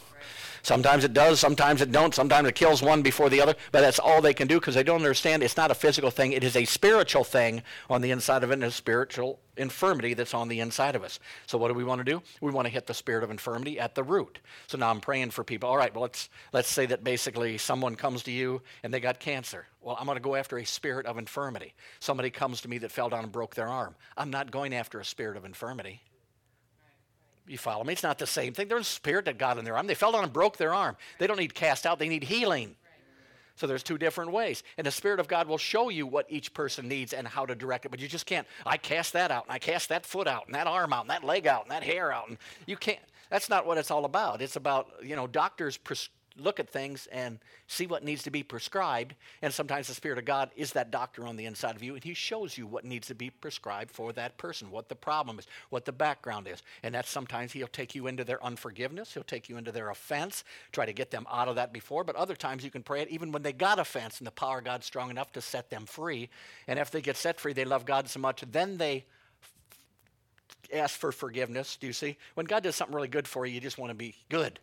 [0.64, 2.14] Sometimes it does, sometimes it don't.
[2.14, 4.82] Sometimes it kills one before the other, but that's all they can do because they
[4.82, 6.32] don't understand it's not a physical thing.
[6.32, 10.32] It is a spiritual thing on the inside of it and a spiritual infirmity that's
[10.32, 11.20] on the inside of us.
[11.46, 12.22] So what do we want to do?
[12.40, 14.38] We want to hit the spirit of infirmity at the root.
[14.66, 15.68] So now I'm praying for people.
[15.68, 19.20] All right, well let's let's say that basically someone comes to you and they got
[19.20, 19.66] cancer.
[19.82, 21.74] Well, I'm going to go after a spirit of infirmity.
[22.00, 23.96] Somebody comes to me that fell down and broke their arm.
[24.16, 26.00] I'm not going after a spirit of infirmity.
[27.46, 27.92] You follow me?
[27.92, 28.68] It's not the same thing.
[28.68, 29.86] There's a spirit that got in their arm.
[29.86, 30.96] They fell down and broke their arm.
[31.18, 32.76] They don't need cast out, they need healing.
[33.56, 34.64] So there's two different ways.
[34.78, 37.54] And the Spirit of God will show you what each person needs and how to
[37.54, 37.90] direct it.
[37.90, 40.54] But you just can't, I cast that out, and I cast that foot out, and
[40.56, 42.28] that arm out, and that leg out, and that hair out.
[42.28, 42.98] And you can't,
[43.30, 44.42] that's not what it's all about.
[44.42, 45.76] It's about, you know, doctors
[46.36, 49.14] look at things and see what needs to be prescribed.
[49.42, 52.02] And sometimes the Spirit of God is that doctor on the inside of you, and
[52.02, 55.46] He shows you what needs to be prescribed for that person, what the problem is,
[55.70, 56.62] what the background is.
[56.82, 60.44] And that's sometimes He'll take you into their unforgiveness, He'll take you into their offense,
[60.72, 62.04] try to get them out of that before.
[62.04, 64.58] But other times you can pray it even when they got offense, and the power
[64.58, 66.28] of God's strong enough to set them free.
[66.66, 69.04] And if they get set free, they love God so much, then they
[70.72, 71.76] ask for forgiveness.
[71.76, 72.16] Do you see?
[72.34, 74.58] When God does something really good for you, you just want to be good.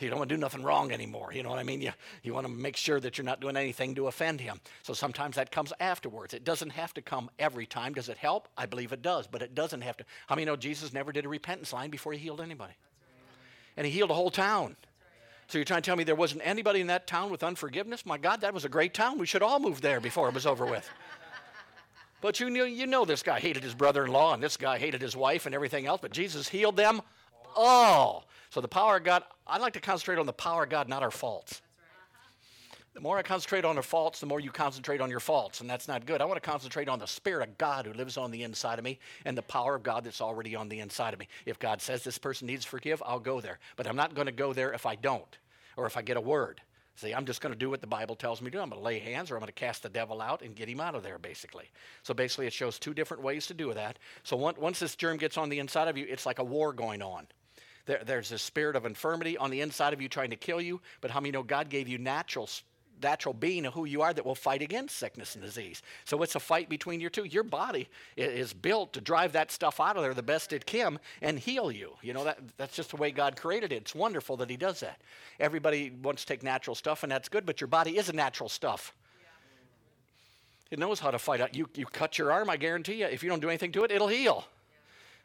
[0.00, 1.32] You don't want to do nothing wrong anymore.
[1.32, 1.80] You know what I mean?
[1.80, 4.60] You, you want to make sure that you're not doing anything to offend him.
[4.82, 6.34] So sometimes that comes afterwards.
[6.34, 7.94] It doesn't have to come every time.
[7.94, 8.48] Does it help?
[8.56, 10.04] I believe it does, but it doesn't have to.
[10.28, 12.74] How many know Jesus never did a repentance line before he healed anybody?
[13.76, 14.76] And he healed a whole town.
[15.48, 18.04] So you're trying to tell me there wasn't anybody in that town with unforgiveness?
[18.04, 19.18] My God, that was a great town.
[19.18, 20.88] We should all move there before it was over with.
[22.20, 25.16] But you know, you know this guy hated his brother-in-law and this guy hated his
[25.16, 27.00] wife and everything else, but Jesus healed them
[27.54, 28.26] all.
[28.50, 31.02] So the power of God, I like to concentrate on the power of God, not
[31.02, 31.62] our faults.
[32.94, 35.70] The more I concentrate on our faults, the more you concentrate on your faults, and
[35.70, 36.20] that's not good.
[36.20, 38.84] I want to concentrate on the Spirit of God who lives on the inside of
[38.84, 41.28] me and the power of God that's already on the inside of me.
[41.46, 43.60] If God says this person needs to forgive, I'll go there.
[43.76, 45.38] But I'm not going to go there if I don't
[45.76, 46.60] or if I get a word.
[46.96, 48.60] See, I'm just going to do what the Bible tells me to do.
[48.60, 50.68] I'm going to lay hands or I'm going to cast the devil out and get
[50.68, 51.70] him out of there, basically.
[52.02, 54.00] So basically, it shows two different ways to do that.
[54.24, 57.02] So once this germ gets on the inside of you, it's like a war going
[57.02, 57.28] on.
[57.88, 60.78] There, there's a spirit of infirmity on the inside of you trying to kill you,
[61.00, 62.48] but how many know God gave you natural
[63.00, 65.82] natural being of who you are that will fight against sickness and disease.
[66.04, 67.24] So it's a fight between your two.
[67.24, 70.98] Your body is built to drive that stuff out of there the best it can
[71.22, 71.92] and heal you.
[72.02, 73.76] You know that that's just the way God created it.
[73.76, 75.00] It's wonderful that He does that.
[75.40, 78.48] Everybody wants to take natural stuff, and that's good, but your body is a natural
[78.48, 78.92] stuff.
[80.70, 81.54] It knows how to fight out.
[81.54, 83.06] You you cut your arm, I guarantee you.
[83.06, 84.44] If you don't do anything to it, it'll heal.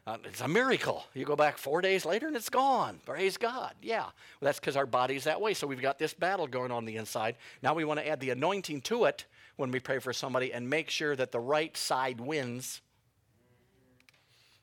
[0.06, 1.02] Uh, it's a miracle.
[1.14, 3.00] You go back four days later and it's gone.
[3.06, 3.72] Praise God.
[3.80, 4.02] Yeah.
[4.02, 4.12] Well,
[4.42, 5.54] that's because our body's that way.
[5.54, 7.36] So we've got this battle going on the inside.
[7.62, 9.24] Now we want to add the anointing to it
[9.56, 12.82] when we pray for somebody and make sure that the right side wins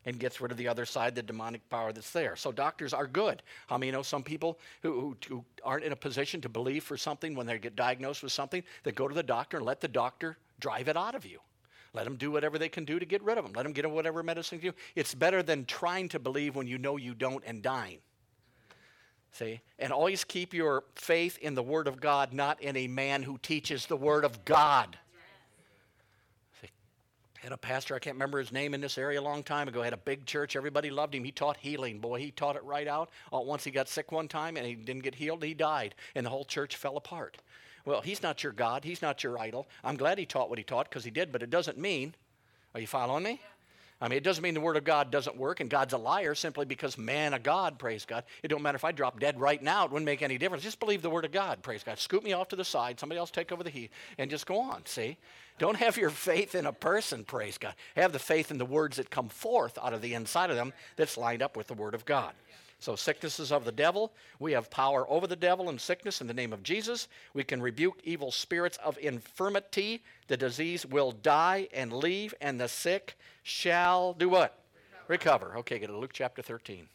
[0.05, 2.35] and gets rid of the other side, the demonic power that's there.
[2.35, 3.41] So doctors are good.
[3.69, 6.83] I mean, you know, some people who, who, who aren't in a position to believe
[6.83, 9.81] for something when they get diagnosed with something, they go to the doctor and let
[9.81, 11.39] the doctor drive it out of you.
[11.93, 13.53] Let them do whatever they can do to get rid of them.
[13.53, 14.73] Let them get whatever medicine you.
[14.95, 17.99] It's better than trying to believe when you know you don't and dying.
[19.33, 19.61] See?
[19.79, 23.37] And always keep your faith in the Word of God, not in a man who
[23.37, 24.97] teaches the Word of God.
[26.61, 26.69] See?
[27.39, 29.81] Had a pastor, I can't remember his name in this area a long time ago,
[29.81, 30.55] had a big church.
[30.55, 31.23] Everybody loved him.
[31.23, 31.99] He taught healing.
[31.99, 33.09] Boy, he taught it right out.
[33.33, 35.95] Uh, once he got sick one time and he didn't get healed, he died.
[36.15, 37.37] And the whole church fell apart.
[37.85, 38.83] Well, he's not your God.
[38.83, 39.67] He's not your idol.
[39.83, 42.15] I'm glad he taught what he taught because he did, but it doesn't mean,
[42.73, 43.41] are you following me?
[44.03, 46.33] I mean, it doesn't mean the Word of God doesn't work and God's a liar
[46.33, 48.23] simply because man of God, praise God.
[48.41, 50.63] It don't matter if I drop dead right now, it wouldn't make any difference.
[50.63, 51.99] Just believe the Word of God, praise God.
[51.99, 54.59] Scoop me off to the side, somebody else take over the heat, and just go
[54.59, 55.17] on, see?
[55.59, 57.75] Don't have your faith in a person, praise God.
[57.95, 60.73] Have the faith in the words that come forth out of the inside of them
[60.95, 62.33] that's lined up with the Word of God.
[62.81, 64.11] So, sickness is of the devil.
[64.39, 67.07] We have power over the devil and sickness in the name of Jesus.
[67.35, 70.01] We can rebuke evil spirits of infirmity.
[70.27, 74.63] The disease will die and leave, and the sick shall do what?
[75.07, 75.45] Recover.
[75.45, 75.57] Recover.
[75.59, 76.87] Okay, get to Luke chapter 13.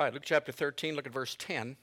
[0.00, 1.76] All right, Luke chapter 13, look at verse 10.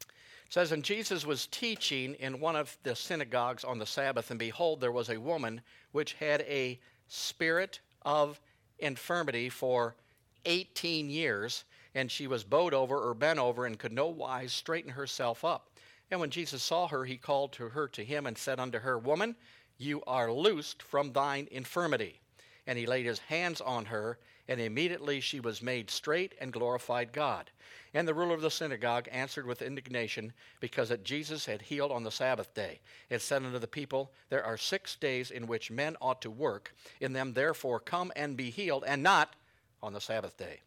[0.00, 0.12] It
[0.50, 4.82] says, And Jesus was teaching in one of the synagogues on the Sabbath, and behold,
[4.82, 8.38] there was a woman which had a spirit of
[8.80, 9.96] infirmity for
[10.44, 14.90] 18 years, and she was bowed over or bent over, and could no wise straighten
[14.90, 15.70] herself up.
[16.10, 18.98] And when Jesus saw her, he called to her to him and said unto her,
[18.98, 19.36] Woman,
[19.78, 22.20] you are loosed from thine infirmity.
[22.66, 27.12] And he laid his hands on her, and immediately she was made straight and glorified
[27.12, 27.50] God.
[27.94, 32.04] And the ruler of the synagogue answered with indignation because that Jesus had healed on
[32.04, 32.80] the Sabbath day.
[33.10, 36.74] and said unto the people, There are six days in which men ought to work.
[37.00, 39.34] In them therefore come and be healed, and not
[39.82, 40.60] on the Sabbath day.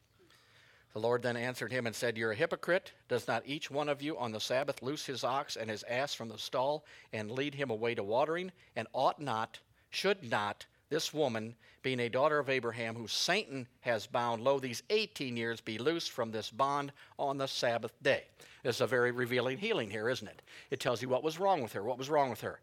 [0.94, 2.94] The Lord then answered him and said, You're a hypocrite.
[3.08, 6.14] Does not each one of you on the Sabbath loose his ox and his ass
[6.14, 8.52] from the stall and lead him away to watering?
[8.76, 9.60] And ought not,
[9.92, 14.84] should not, this woman, being a daughter of Abraham, who Satan has bound, lo, these
[14.90, 18.24] 18 years be loosed from this bond on the Sabbath day.
[18.64, 20.42] It's a very revealing healing here, isn't it?
[20.70, 21.84] It tells you what was wrong with her.
[21.84, 22.60] What was wrong with her?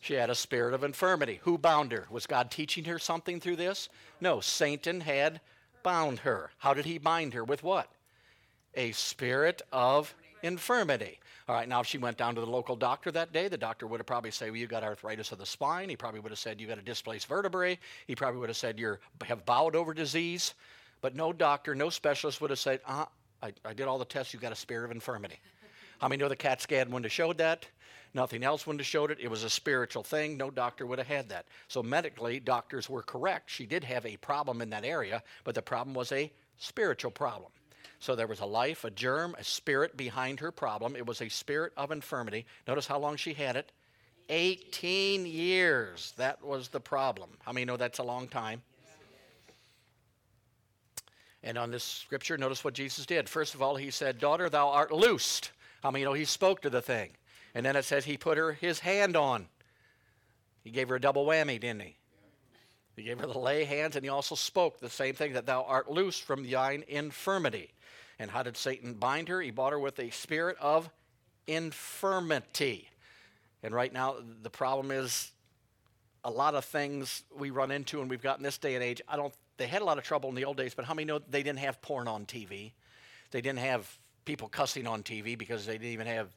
[0.00, 1.40] She had a spirit of infirmity.
[1.42, 2.06] Who bound her?
[2.10, 3.88] Was God teaching her something through this?
[4.20, 5.40] No, Satan had
[5.82, 6.50] bound her.
[6.58, 7.44] How did he bind her?
[7.44, 7.90] With what?
[8.74, 11.18] A spirit of infirmity.
[11.48, 13.86] All right, now if she went down to the local doctor that day, the doctor
[13.86, 15.88] would have probably said, well, you got arthritis of the spine.
[15.88, 17.78] He probably would have said, you got a displaced vertebrae.
[18.06, 20.52] He probably would have said, you have bowed over disease.
[21.00, 23.06] But no doctor, no specialist would have said, uh,
[23.42, 25.38] I, I did all the tests, you got a spirit of infirmity.
[26.00, 27.66] How many know the CAT scan wouldn't have showed that?
[28.12, 29.18] Nothing else wouldn't have showed it.
[29.18, 30.36] It was a spiritual thing.
[30.36, 31.46] No doctor would have had that.
[31.68, 33.48] So medically, doctors were correct.
[33.48, 37.50] She did have a problem in that area, but the problem was a spiritual problem.
[38.00, 40.94] So there was a life, a germ, a spirit behind her problem.
[40.94, 42.46] It was a spirit of infirmity.
[42.66, 43.72] Notice how long she had it
[44.28, 46.12] 18 years.
[46.16, 47.30] That was the problem.
[47.44, 48.62] How many know that's a long time?
[51.42, 53.28] And on this scripture, notice what Jesus did.
[53.28, 55.52] First of all, he said, Daughter, thou art loosed.
[55.82, 57.10] How many know he spoke to the thing?
[57.54, 59.46] And then it says he put her his hand on.
[60.62, 61.96] He gave her a double whammy, didn't he?
[62.96, 65.62] He gave her the lay hands, and he also spoke the same thing that thou
[65.62, 67.70] art loosed from thine infirmity.
[68.18, 69.40] And how did Satan bind her?
[69.40, 70.90] He bought her with a spirit of
[71.46, 72.88] infirmity.
[73.62, 75.32] And right now, the problem is
[76.24, 79.00] a lot of things we run into, and we've got in this day and age.
[79.08, 79.32] I don't.
[79.56, 81.42] They had a lot of trouble in the old days, but how many know they
[81.42, 82.72] didn't have porn on TV?
[83.30, 86.28] They didn't have people cussing on TV because they didn't even have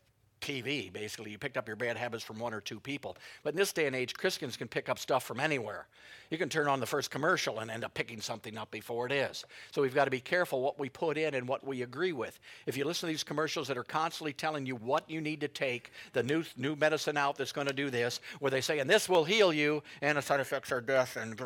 [0.42, 1.32] TV, basically.
[1.32, 3.16] You picked up your bad habits from one or two people.
[3.44, 5.88] But in this day and age, Christians can pick up stuff from anywhere.
[6.30, 9.12] You can turn on the first commercial and end up picking something up before it
[9.12, 9.46] is.
[9.72, 12.40] So we've got to be careful what we put in and what we agree with.
[12.66, 15.48] If you listen to these commercials that are constantly telling you what you need to
[15.48, 18.90] take, the new, new medicine out that's going to do this, where they say, and
[18.90, 21.40] this will heal you, and the side effects are death and.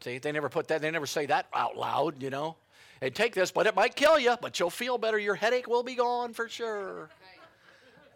[0.00, 2.56] See, they never put that, they never say that out loud, you know
[3.00, 5.18] and take this, but it might kill you, but you'll feel better.
[5.18, 7.08] Your headache will be gone for sure.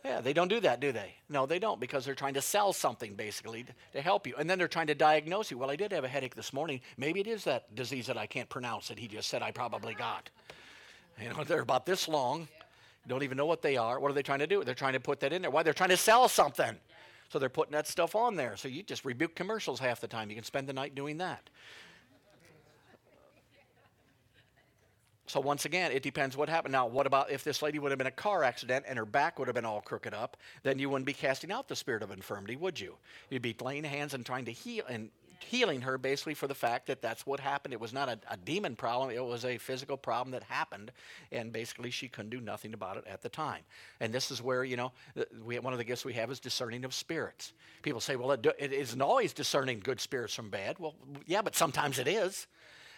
[0.04, 1.14] Yeah, they don't do that, do they?
[1.28, 4.34] No, they don't because they're trying to sell something basically to, to, help you.
[4.36, 5.58] And then they're trying to diagnose you.
[5.58, 6.80] Well, I did have a headache this morning.
[6.96, 9.94] Maybe it is that disease that I can't pronounce that he just said I probably
[9.94, 10.28] got.
[11.20, 12.48] You know, they're about this long,
[13.06, 14.00] don't even know what they are.
[14.00, 14.62] What are they trying to do?
[14.64, 15.50] They're trying to put that in there.
[15.50, 15.62] Why?
[15.62, 16.76] They're trying to sell something.
[17.30, 18.56] So they're putting that stuff on there.
[18.56, 20.28] So you just rebuke commercials half the time.
[20.28, 21.48] You can spend the night doing that.
[25.26, 26.72] So once again, it depends what happened.
[26.72, 29.38] Now, what about if this lady would have been a car accident and her back
[29.38, 30.36] would have been all crooked up?
[30.62, 32.96] Then you wouldn't be casting out the spirit of infirmity, would you?
[33.30, 35.10] You'd be laying hands and trying to heal and
[35.44, 37.74] healing her basically for the fact that that's what happened.
[37.74, 40.92] It was not a, a, demon problem, it was a physical problem that happened,
[41.30, 43.62] and basically she couldn't do nothing about it at the time.
[44.00, 44.92] And this is where, you know,
[45.44, 47.52] we, one of the gifts we have is discerning of spirits.
[47.82, 50.78] People say, well, it, it isn't always discerning good spirits from bad.
[50.78, 50.94] Well,
[51.26, 52.46] yeah, but sometimes it is.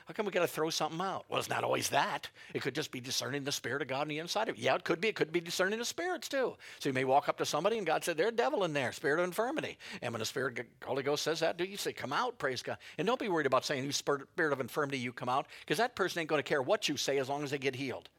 [0.07, 1.25] How come we got to throw something out?
[1.29, 2.29] Well, it's not always that.
[2.53, 4.65] It could just be discerning the Spirit of God on the inside of you.
[4.65, 5.09] Yeah, it could be.
[5.09, 6.57] It could be discerning the spirits too.
[6.79, 8.93] So you may walk up to somebody and God said, "There's a devil in there,
[8.93, 12.13] spirit of infirmity." And when the Spirit, Holy Ghost says that, do you say, "Come
[12.13, 12.77] out, praise God"?
[12.99, 15.97] And don't be worried about saying, "You spirit of infirmity, you come out," because that
[15.97, 18.11] person ain't going to care what you say as long as they get healed.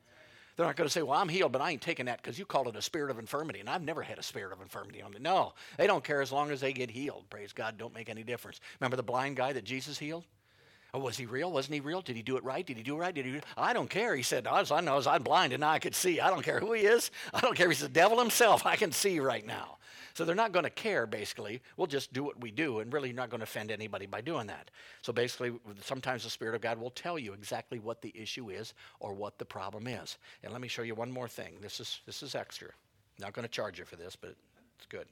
[0.56, 2.46] They're not going to say, Well, I'm healed, but I ain't taking that because you
[2.46, 3.60] called it a spirit of infirmity.
[3.60, 5.18] And I've never had a spirit of infirmity on me.
[5.20, 7.26] No, they don't care as long as they get healed.
[7.30, 8.62] Praise God, don't make any difference.
[8.80, 10.24] Remember the blind guy that Jesus healed?
[10.96, 11.52] Oh, was he real?
[11.52, 12.00] Wasn't he real?
[12.02, 12.66] Did he do it right?
[12.66, 13.14] Did he do it right?
[13.14, 13.42] Did he?
[13.58, 14.16] I don't care.
[14.16, 16.22] He said, all I know is I'm blind and now I could see.
[16.22, 17.12] I don't care who he is.
[17.34, 18.66] I don't care if he's the devil himself.
[18.66, 19.78] I can see right now.
[20.14, 21.62] So they're not going to care, basically.
[21.76, 24.48] We'll just do what we do, and really not going to offend anybody by doing
[24.48, 24.72] that.
[25.02, 28.74] So basically, sometimes the Spirit of God will tell you exactly what the issue is
[29.02, 30.18] or what the problem is.
[30.44, 31.56] And let me show you one more thing.
[31.62, 32.70] This is, this is extra.
[33.20, 34.34] Not going to charge you for this, but
[34.78, 35.08] it's good.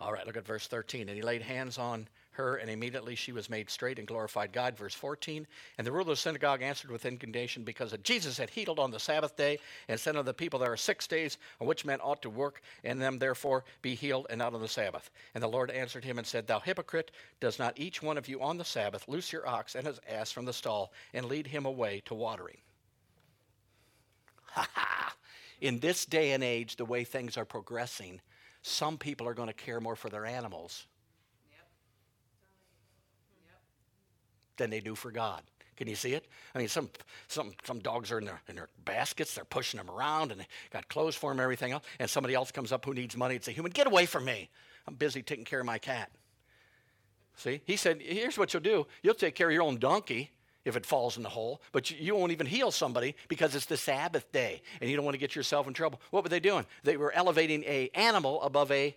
[0.00, 1.10] All right, look at verse 13.
[1.10, 4.76] And he laid hands on her, and immediately she was made straight and glorified God.
[4.76, 5.46] Verse 14.
[5.76, 9.00] And the ruler of the synagogue answered with indignation because Jesus had healed on the
[9.00, 12.22] Sabbath day, and said unto the people, There are six days on which men ought
[12.22, 15.10] to work, and them therefore be healed, and not on the Sabbath.
[15.34, 18.40] And the Lord answered him and said, Thou hypocrite, does not each one of you
[18.42, 21.66] on the Sabbath loose your ox and his ass from the stall, and lead him
[21.66, 22.58] away to watering?
[24.52, 25.14] Ha ha!
[25.60, 28.20] In this day and age, the way things are progressing,
[28.62, 30.86] some people are going to care more for their animals
[34.56, 35.42] than they do for God.
[35.76, 36.26] Can you see it?
[36.54, 36.88] I mean, some,
[37.28, 40.46] some, some dogs are in their, in their baskets, they're pushing them around, and they
[40.70, 41.84] got clothes for them everything else.
[41.98, 44.48] And somebody else comes up who needs money and say, Human, get away from me.
[44.88, 46.10] I'm busy taking care of my cat.
[47.36, 47.60] See?
[47.66, 50.30] He said, Here's what you'll do you'll take care of your own donkey
[50.64, 53.66] if it falls in the hole, but you, you won't even heal somebody because it's
[53.66, 56.00] the Sabbath day and you don't want to get yourself in trouble.
[56.10, 56.66] What were they doing?
[56.82, 58.96] They were elevating a animal above a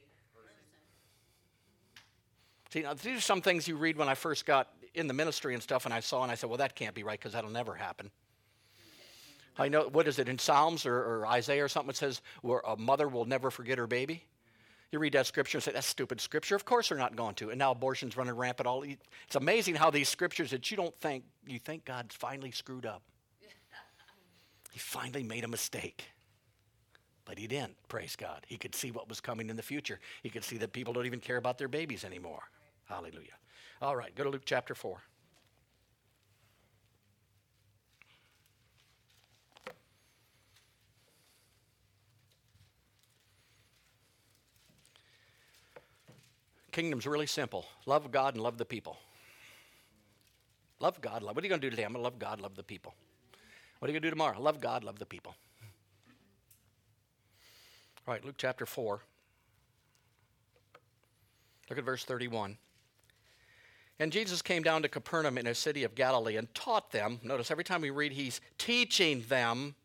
[2.72, 5.54] See, now, these are some things you read when I first got in the ministry
[5.54, 7.50] and stuff, and I saw and I said, well, that can't be right because that'll
[7.50, 8.12] never happen.
[9.58, 12.62] I know, what is it, in Psalms or, or Isaiah or something, it says, where
[12.66, 14.24] a mother will never forget her baby.
[14.92, 16.56] You read that scripture and say, that's stupid scripture.
[16.56, 17.50] Of course they're not going to.
[17.50, 18.68] And now abortion's running rampant.
[18.68, 22.86] All It's amazing how these scriptures that you don't think, you think God's finally screwed
[22.86, 23.04] up.
[24.72, 26.06] he finally made a mistake.
[27.26, 28.44] But he didn't, praise God.
[28.48, 30.00] He could see what was coming in the future.
[30.24, 32.42] He could see that people don't even care about their babies anymore.
[32.86, 33.39] Hallelujah.
[33.82, 35.02] All right, go to Luke chapter 4.
[46.72, 47.66] Kingdom's really simple.
[47.86, 48.98] Love God and love the people.
[50.80, 51.36] Love God, love.
[51.36, 51.84] What are you going to do today?
[51.84, 52.94] I'm going to love God, love the people.
[53.80, 54.40] What are you going to do tomorrow?
[54.40, 55.36] Love God, love the people.
[58.08, 59.02] All right, Luke chapter 4.
[61.70, 62.58] Look at verse 31.
[64.00, 67.20] And Jesus came down to Capernaum in a city of Galilee and taught them.
[67.22, 69.76] Notice every time we read, he's teaching them,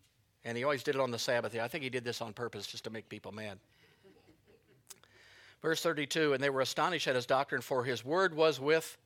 [0.44, 1.58] and he always did it on the Sabbath.
[1.58, 3.58] I think he did this on purpose just to make people mad.
[5.62, 8.96] Verse 32 And they were astonished at his doctrine, for his word was with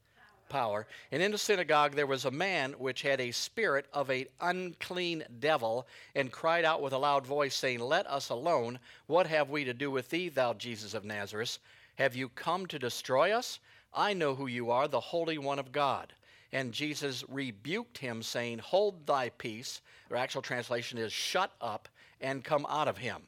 [0.50, 0.86] power.
[1.10, 5.24] And in the synagogue there was a man which had a spirit of an unclean
[5.40, 8.78] devil, and cried out with a loud voice, saying, Let us alone.
[9.06, 11.58] What have we to do with thee, thou Jesus of Nazareth?
[11.96, 13.58] Have you come to destroy us?
[13.94, 16.12] I know who you are, the Holy One of God.
[16.52, 19.80] And Jesus rebuked him, saying, Hold thy peace.
[20.10, 21.88] Or actual translation is, Shut up
[22.20, 23.22] and come out of him.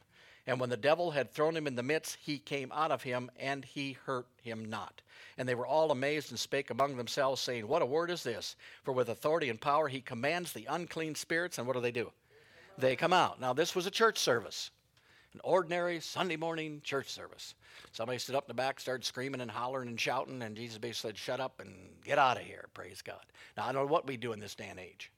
[0.47, 3.29] And when the devil had thrown him in the midst, he came out of him,
[3.39, 5.01] and he hurt him not.
[5.37, 8.55] And they were all amazed and spake among themselves, saying, What a word is this?
[8.83, 12.11] For with authority and power he commands the unclean spirits, and what do they do?
[12.77, 13.39] They come out.
[13.39, 14.71] Now, this was a church service
[15.33, 17.55] an ordinary Sunday morning church service.
[17.93, 21.09] Somebody stood up in the back, started screaming and hollering and shouting, and Jesus basically
[21.09, 22.65] said, Shut up and get out of here.
[22.73, 23.23] Praise God.
[23.55, 25.11] Now, I don't know what we do in this day and age.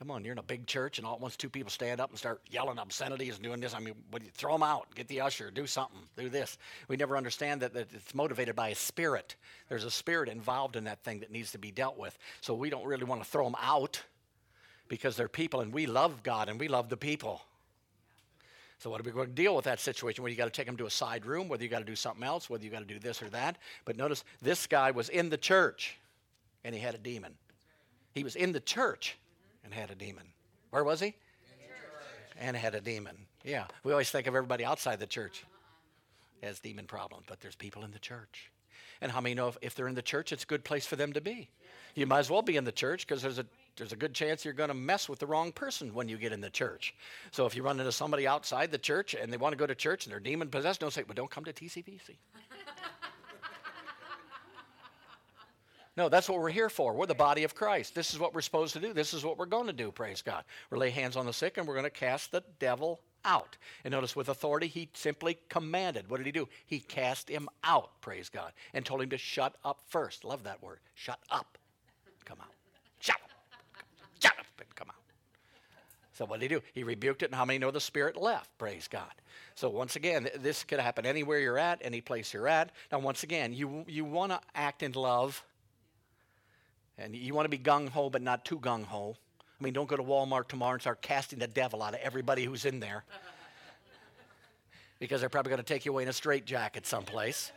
[0.00, 2.08] Come on, you're in a big church, and all at once two people stand up
[2.08, 3.74] and start yelling obscenities and doing this.
[3.74, 6.56] I mean, what, you throw them out, get the usher, do something, do this.
[6.88, 9.36] We never understand that, that it's motivated by a spirit.
[9.68, 12.16] There's a spirit involved in that thing that needs to be dealt with.
[12.40, 14.02] So we don't really want to throw them out
[14.90, 17.40] because they're people and we love God and we love the people.
[18.78, 20.22] So, what are we going to deal with that situation?
[20.22, 21.94] Whether you got to take them to a side room, whether you got to do
[21.94, 23.56] something else, whether you got to do this or that.
[23.84, 25.96] But notice this guy was in the church.
[26.64, 27.34] and he had a demon.
[28.12, 29.16] He was in the church
[29.64, 30.24] and had a demon.
[30.70, 31.14] Where was he?
[32.38, 33.16] And had a demon.
[33.44, 35.44] Yeah, we always think of everybody outside the church
[36.42, 38.50] as demon problems, but there's people in the church.
[39.00, 40.96] And how many know if, if they're in the church, it's a good place for
[40.96, 41.48] them to be?
[41.94, 43.46] You might as well be in the church because there's a
[43.80, 46.32] there's a good chance you're going to mess with the wrong person when you get
[46.32, 46.94] in the church.
[47.30, 49.74] So if you run into somebody outside the church and they want to go to
[49.74, 52.16] church and they're demon possessed, don't say, "Well, don't come to TCVC."
[55.96, 56.94] No, that's what we're here for.
[56.94, 57.94] We're the body of Christ.
[57.94, 58.94] This is what we're supposed to do.
[58.94, 60.44] This is what we're going to do, praise God.
[60.70, 63.56] We're lay hands on the sick and we're going to cast the devil out.
[63.84, 66.08] And notice with authority, he simply commanded.
[66.08, 66.48] What did he do?
[66.64, 70.24] He cast him out, praise God, and told him to shut up first.
[70.24, 70.78] Love that word.
[70.94, 71.58] Shut up.
[72.24, 72.54] Come out.
[73.00, 73.30] Shut up.
[74.20, 74.94] Shut up and come out.
[76.20, 76.62] So what did he do?
[76.74, 78.50] He rebuked it, and how many know the spirit left?
[78.58, 79.10] Praise God.
[79.54, 82.72] So once again, this could happen anywhere you're at, any place you're at.
[82.92, 85.42] Now, once again, you you want to act in love
[86.98, 89.16] and you want to be gung ho, but not too gung ho.
[89.58, 92.44] I mean, don't go to Walmart tomorrow and start casting the devil out of everybody
[92.44, 93.02] who's in there.
[94.98, 97.50] because they're probably going to take you away in a straitjacket someplace.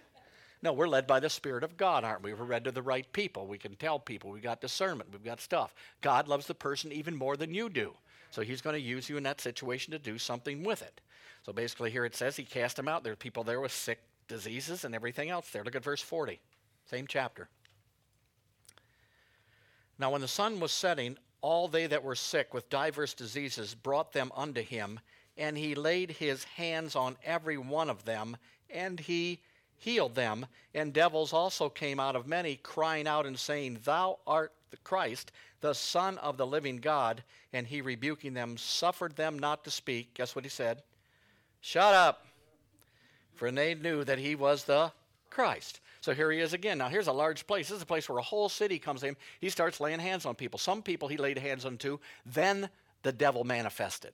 [0.62, 2.34] No, we're led by the Spirit of God, aren't we?
[2.34, 3.46] We're led to the right people.
[3.46, 4.32] We can tell people.
[4.32, 5.10] We've got discernment.
[5.12, 5.76] We've got stuff.
[6.00, 7.98] God loves the person even more than you do.
[8.34, 11.02] So he's going to use you in that situation to do something with it.
[11.46, 13.04] So basically, here it says he cast them out.
[13.04, 15.64] There are people there with sick diseases and everything else there.
[15.64, 16.40] Look at verse 40,
[16.90, 17.48] same chapter.
[20.00, 24.14] Now, when the sun was setting, all they that were sick with divers diseases brought
[24.14, 25.00] them unto him,
[25.38, 28.36] and he laid his hands on every one of them,
[28.68, 29.42] and he
[29.78, 30.48] healed them.
[30.74, 35.32] And devils also came out of many, crying out and saying, Thou art the Christ,
[35.62, 37.24] the Son of the living God.
[37.54, 40.16] And he, rebuking them, suffered them not to speak.
[40.16, 40.82] Guess what he said?
[41.62, 42.26] Shut up.
[43.36, 44.92] For they knew that he was the
[45.30, 45.80] Christ.
[46.02, 46.80] So here he is again.
[46.80, 47.70] Now, here's a large place.
[47.70, 49.18] This is a place where a whole city comes to him.
[49.40, 50.60] He starts laying hands on people.
[50.60, 52.70] Some people he laid hands on to, then
[53.04, 54.12] the devil manifested.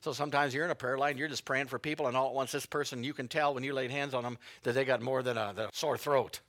[0.00, 2.34] So sometimes you're in a prayer line, you're just praying for people, and all at
[2.34, 5.02] once this person, you can tell when you laid hands on them that they got
[5.02, 6.40] more than a, a sore throat.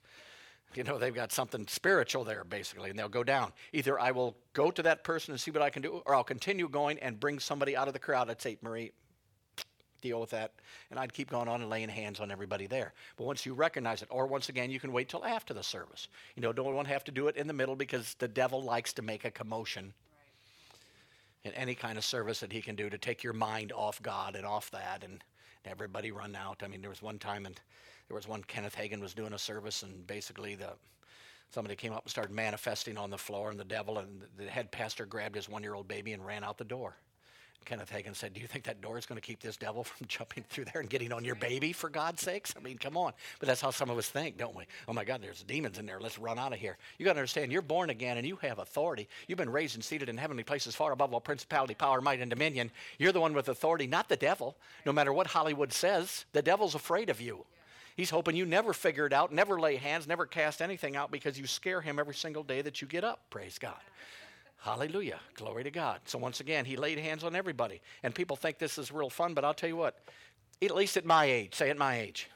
[0.76, 3.52] You know, they've got something spiritual there, basically, and they'll go down.
[3.74, 6.24] Either I will go to that person and see what I can do, or I'll
[6.24, 8.30] continue going and bring somebody out of the crowd.
[8.30, 8.92] I'd say, Marie,
[10.02, 10.54] deal with that.
[10.92, 12.94] And I'd keep going on and laying hands on everybody there.
[13.18, 16.08] But once you recognize it, or once again, you can wait till after the service.
[16.36, 18.62] You know, don't want to have to do it in the middle because the devil
[18.62, 19.94] likes to make a commotion
[21.44, 24.36] in any kind of service that he can do to take your mind off God
[24.36, 25.24] and off that and
[25.66, 26.62] everybody run out.
[26.64, 27.60] I mean, there was one time and
[28.10, 30.72] there was one Kenneth Hagin was doing a service and basically the
[31.52, 34.72] somebody came up and started manifesting on the floor and the devil and the head
[34.72, 36.96] pastor grabbed his one year old baby and ran out the door.
[37.66, 40.08] Kenneth Hagin said, Do you think that door is going to keep this devil from
[40.08, 42.54] jumping through there and getting on your baby, for God's sakes?
[42.58, 43.14] I mean, come on.
[43.40, 44.64] But that's how some of us think, don't we?
[44.88, 46.00] Oh my God, there's demons in there.
[46.00, 46.78] Let's run out of here.
[46.98, 49.08] You got to understand, you're born again and you have authority.
[49.28, 52.30] You've been raised and seated in heavenly places far above all principality, power, might, and
[52.30, 52.72] dominion.
[52.98, 54.56] You're the one with authority, not the devil.
[54.86, 57.46] No matter what Hollywood says, the devil's afraid of you.
[58.00, 61.38] He's hoping you never figure it out, never lay hands, never cast anything out because
[61.38, 63.30] you scare him every single day that you get up.
[63.30, 63.76] Praise God.
[64.62, 65.20] Hallelujah.
[65.34, 66.00] Glory to God.
[66.06, 67.82] So, once again, he laid hands on everybody.
[68.02, 70.00] And people think this is real fun, but I'll tell you what,
[70.62, 72.30] at least at my age, say at my age,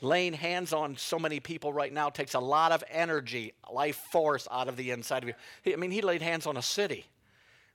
[0.00, 4.48] laying hands on so many people right now takes a lot of energy, life force
[4.50, 5.72] out of the inside of you.
[5.72, 7.06] I mean, he laid hands on a city.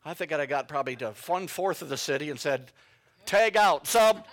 [0.04, 2.74] I think I got probably to one fourth of the city and said,
[3.26, 4.26] tag out, sub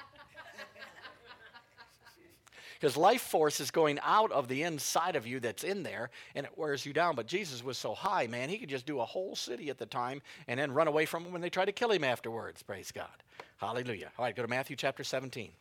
[2.83, 6.45] because life force is going out of the inside of you that's in there and
[6.45, 7.15] it wears you down.
[7.15, 9.87] But Jesus was so high, man, he could just do a whole city at the
[9.87, 12.61] time and then run away from them when they try to kill him afterwards.
[12.65, 13.07] Praise God.
[13.59, 14.11] Hallelujah.
[14.19, 15.53] All right, go to Matthew chapter 17.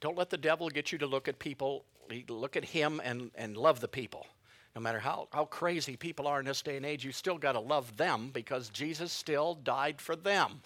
[0.00, 1.84] Don't let the devil get you to look at people,
[2.26, 4.26] look at him and, and love the people
[4.74, 7.52] no matter how, how crazy people are in this day and age, you still got
[7.52, 10.62] to love them because Jesus still died for them.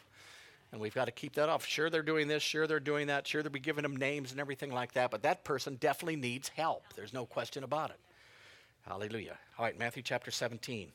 [0.70, 1.66] And we've got to keep that off.
[1.66, 4.40] Sure, they're doing this, sure, they're doing that, sure, they'll be giving them names and
[4.40, 6.84] everything like that, but that person definitely needs help.
[6.94, 7.98] There's no question about it.
[8.86, 9.38] Hallelujah.
[9.58, 10.92] All right, Matthew chapter 17.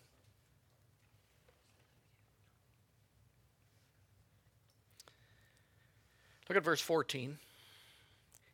[6.47, 7.37] Look at verse 14.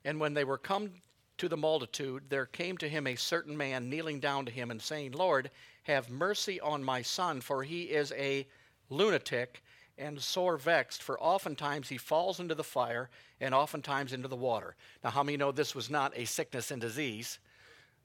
[0.05, 0.91] And when they were come
[1.38, 4.81] to the multitude, there came to him a certain man kneeling down to him and
[4.81, 5.49] saying, Lord,
[5.83, 8.47] have mercy on my son, for he is a
[8.89, 9.61] lunatic
[9.97, 13.09] and sore vexed, for oftentimes he falls into the fire
[13.41, 14.75] and oftentimes into the water.
[15.03, 17.39] Now, how many know this was not a sickness and disease?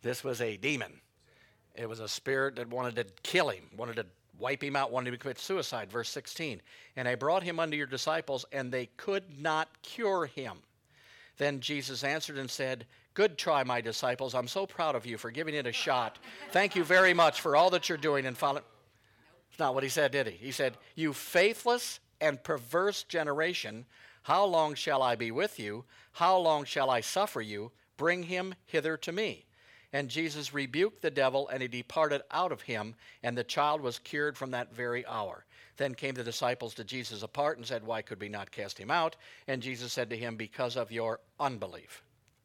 [0.03, 1.01] This was a demon.
[1.75, 4.07] It was a spirit that wanted to kill him, wanted to
[4.39, 5.91] wipe him out, wanted to commit suicide.
[5.91, 6.61] Verse 16.
[6.97, 10.59] And I brought him unto your disciples, and they could not cure him.
[11.39, 14.35] Then Jesus answered and said, Good try, my disciples.
[14.35, 16.19] I'm so proud of you for giving it a shot.
[16.51, 18.65] Thank you very much for all that you're doing and following.
[19.51, 20.37] It's not what he said, did he?
[20.47, 23.85] He said, You faithless and perverse generation,
[24.23, 25.85] how long shall I be with you?
[26.13, 27.73] How long shall I suffer you?
[27.97, 29.45] Bring him hither to me.
[29.93, 33.99] And Jesus rebuked the devil, and he departed out of him, and the child was
[33.99, 35.45] cured from that very hour.
[35.77, 38.91] Then came the disciples to Jesus apart and said, Why could we not cast him
[38.91, 39.17] out?
[39.49, 42.03] And Jesus said to him, Because of your unbelief.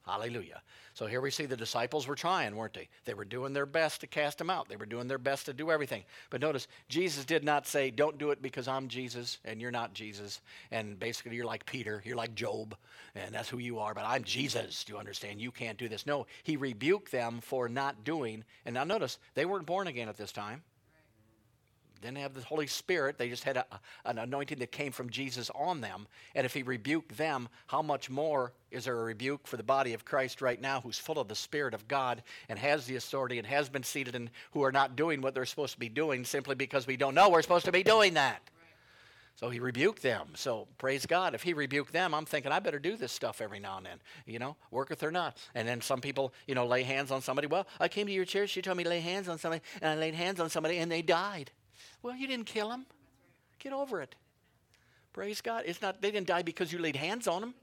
[0.07, 0.61] Hallelujah.
[0.93, 2.87] So here we see the disciples were trying, weren't they?
[3.03, 4.69] They were doing their best to cast him out.
[4.69, 6.05] They were doing their best to do everything.
[6.29, 9.93] But notice, Jesus did not say, Don't do it because I'm Jesus and you're not
[9.93, 10.39] Jesus.
[10.71, 12.75] And basically, you're like Peter, you're like Job,
[13.15, 14.85] and that's who you are, but I'm Jesus.
[14.85, 15.41] Do you understand?
[15.41, 16.07] You can't do this.
[16.07, 18.45] No, he rebuked them for not doing.
[18.65, 20.63] And now notice, they weren't born again at this time
[22.01, 23.17] didn't have the Holy Spirit.
[23.17, 23.65] They just had a,
[24.05, 26.07] an anointing that came from Jesus on them.
[26.35, 29.93] And if he rebuked them, how much more is there a rebuke for the body
[29.93, 33.37] of Christ right now who's full of the Spirit of God and has the authority
[33.37, 36.25] and has been seated and who are not doing what they're supposed to be doing
[36.25, 38.41] simply because we don't know we're supposed to be doing that?
[39.37, 40.29] So he rebuked them.
[40.33, 41.35] So praise God.
[41.35, 43.99] If he rebuked them, I'm thinking I better do this stuff every now and then,
[44.25, 45.37] you know, worketh or not.
[45.53, 47.45] And then some people, you know, lay hands on somebody.
[47.45, 49.91] Well, I came to your church, you told me to lay hands on somebody, and
[49.91, 51.51] I laid hands on somebody and they died.
[52.01, 52.85] Well, you didn't kill them.
[53.59, 54.15] Get over it.
[55.13, 55.63] Praise God.
[55.65, 57.53] It's not they didn't die because you laid hands on them.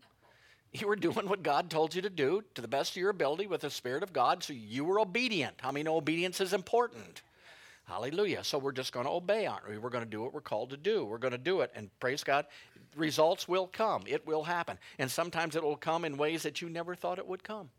[0.73, 3.47] You were doing what God told you to do to the best of your ability
[3.47, 5.55] with the Spirit of God, so you were obedient.
[5.61, 7.23] How I many know obedience is important?
[7.85, 8.43] Hallelujah.
[8.43, 9.79] So we're just going to obey, aren't we?
[9.79, 11.05] We're going to do what we're called to do.
[11.05, 11.71] We're going to do it.
[11.77, 12.47] And praise God,
[12.97, 14.03] results will come.
[14.07, 14.79] It will happen.
[14.99, 17.71] And sometimes it will come in ways that you never thought it would come.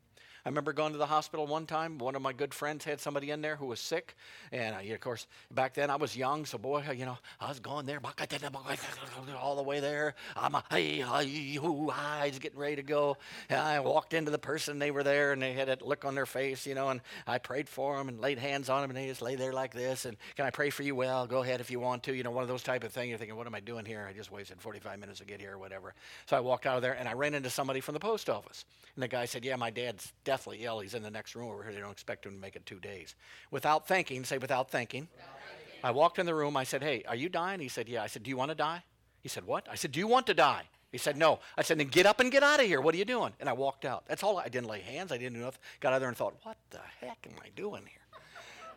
[0.45, 1.97] I remember going to the hospital one time.
[1.97, 4.15] One of my good friends had somebody in there who was sick.
[4.51, 7.59] And uh, of course, back then I was young, so boy, you know, I was
[7.59, 7.99] going there
[9.41, 10.13] all the way there.
[10.37, 13.17] I'm a, hey, I was getting ready to go.
[13.49, 16.13] And I walked into the person, they were there, and they had that look on
[16.13, 18.97] their face, you know, and I prayed for them and laid hands on them, and
[18.97, 20.05] they just lay there like this.
[20.05, 20.93] And can I pray for you?
[20.93, 22.13] Well, go ahead if you want to.
[22.13, 23.09] You know, one of those type of things.
[23.09, 24.05] You're thinking, what am I doing here?
[24.07, 25.95] I just wasted 45 minutes to get here or whatever.
[26.27, 28.63] So I walked out of there, and I ran into somebody from the post office.
[28.95, 30.81] And the guy said, yeah, my dad's dead deathly ill.
[30.81, 31.71] He's in the next room over here.
[31.71, 33.15] They don't expect him to make it two days.
[33.51, 35.07] Without thinking, say without thinking.
[35.13, 35.79] Without thinking.
[35.81, 36.57] I walked in the room.
[36.57, 37.61] I said, Hey, are you dying?
[37.61, 38.03] He said, Yeah.
[38.03, 38.83] I said, Do you want to die?
[39.21, 39.65] He said, What?
[39.71, 40.63] I said, Do you want to die?
[40.91, 41.39] He said, No.
[41.57, 42.81] I said, Then get up and get out of here.
[42.81, 43.31] What are you doing?
[43.39, 44.03] And I walked out.
[44.07, 44.37] That's all.
[44.37, 45.13] I didn't lay hands.
[45.13, 45.61] I didn't do nothing.
[45.79, 48.19] Got out there and thought, What the heck am I doing here?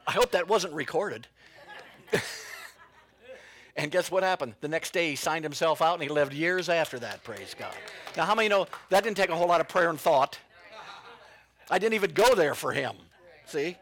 [0.07, 1.27] I hope that wasn't recorded.
[3.79, 4.55] And guess what happened?
[4.61, 7.73] The next day he signed himself out and he lived years after that, praise God.
[8.17, 10.37] Now, how many know that didn't take a whole lot of prayer and thought?
[11.71, 12.95] I didn't even go there for him.
[13.47, 13.77] See?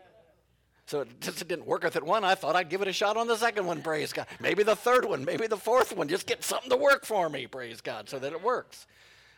[0.87, 2.23] So it just didn't work with it one.
[2.23, 4.27] I thought I'd give it a shot on the second one, praise God.
[4.39, 6.09] Maybe the third one, maybe the fourth one.
[6.09, 8.87] Just get something to work for me, praise God, so that it works.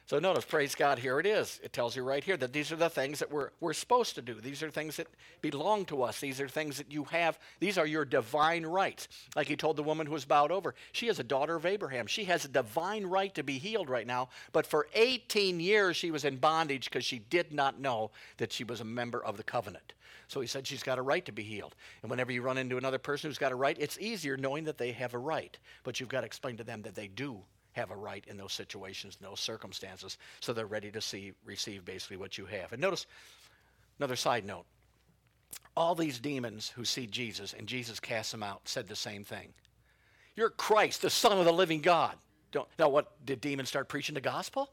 [0.09, 1.61] So notice, praise God, here it is.
[1.62, 4.22] It tells you right here that these are the things that we're, we're supposed to
[4.22, 4.40] do.
[4.40, 5.06] These are things that
[5.42, 6.18] belong to us.
[6.18, 7.38] These are things that you have.
[7.61, 9.09] These are your divine rights.
[9.36, 10.74] Like he told the woman who was bowed over.
[10.92, 12.06] She is a daughter of Abraham.
[12.06, 14.30] She has a divine right to be healed right now.
[14.52, 18.64] But for 18 years, she was in bondage because she did not know that she
[18.64, 19.92] was a member of the covenant.
[20.26, 21.74] So he said she's got a right to be healed.
[22.00, 24.78] And whenever you run into another person who's got a right, it's easier knowing that
[24.78, 25.59] they have a right.
[25.84, 27.42] But you've got to explain to them that they do
[27.79, 31.85] have a right in those situations, in those circumstances, so they're ready to see, receive
[31.85, 32.72] basically what you have.
[32.72, 33.07] And notice
[33.99, 34.64] another side note.
[35.76, 39.55] All these demons who see Jesus and Jesus casts them out said the same thing.
[40.35, 42.16] You're Christ, the Son of the living God.
[42.51, 44.70] Don't, now, what did demons start preaching the gospel?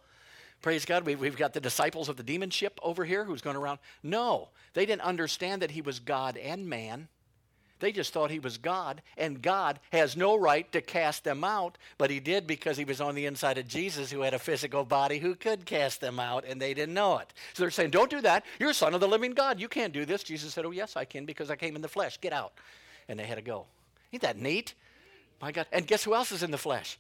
[0.62, 3.80] Praise God, we've, got the disciples of the demon ship over here who's going around.
[4.02, 7.08] No, they didn't understand that he was God and man.
[7.80, 11.78] They just thought he was God, and God has no right to cast them out,
[11.98, 14.86] but he did because he was on the inside of Jesus, who had a physical
[14.86, 17.34] body who could cast them out, and they didn't know it.
[17.54, 18.46] So they're saying, Don't do that.
[18.60, 19.60] You're a son of the living God.
[19.60, 20.24] You can't do this.
[20.24, 22.20] Jesus said, Oh, yes, I can because I came in the flesh.
[22.22, 22.54] Get out.
[23.10, 23.66] And they had to go.
[24.14, 24.74] Ain't that neat?
[25.42, 25.68] My God.
[25.74, 26.98] And guess who else is in the flesh?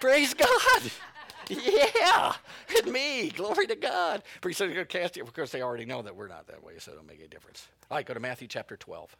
[0.00, 0.82] Praise God.
[1.48, 2.34] yeah,
[2.78, 3.30] and me.
[3.30, 4.22] Glory to God.
[4.40, 5.22] Going to cast you.
[5.22, 7.28] Of course, they already know that we're not that way, so it don't make any
[7.28, 7.68] difference.
[7.90, 9.16] All right, go to Matthew chapter 12.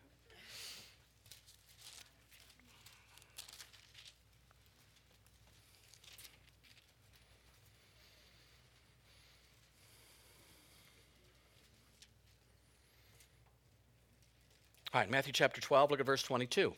[14.97, 16.73] All right, Matthew chapter 12, look at verse 22.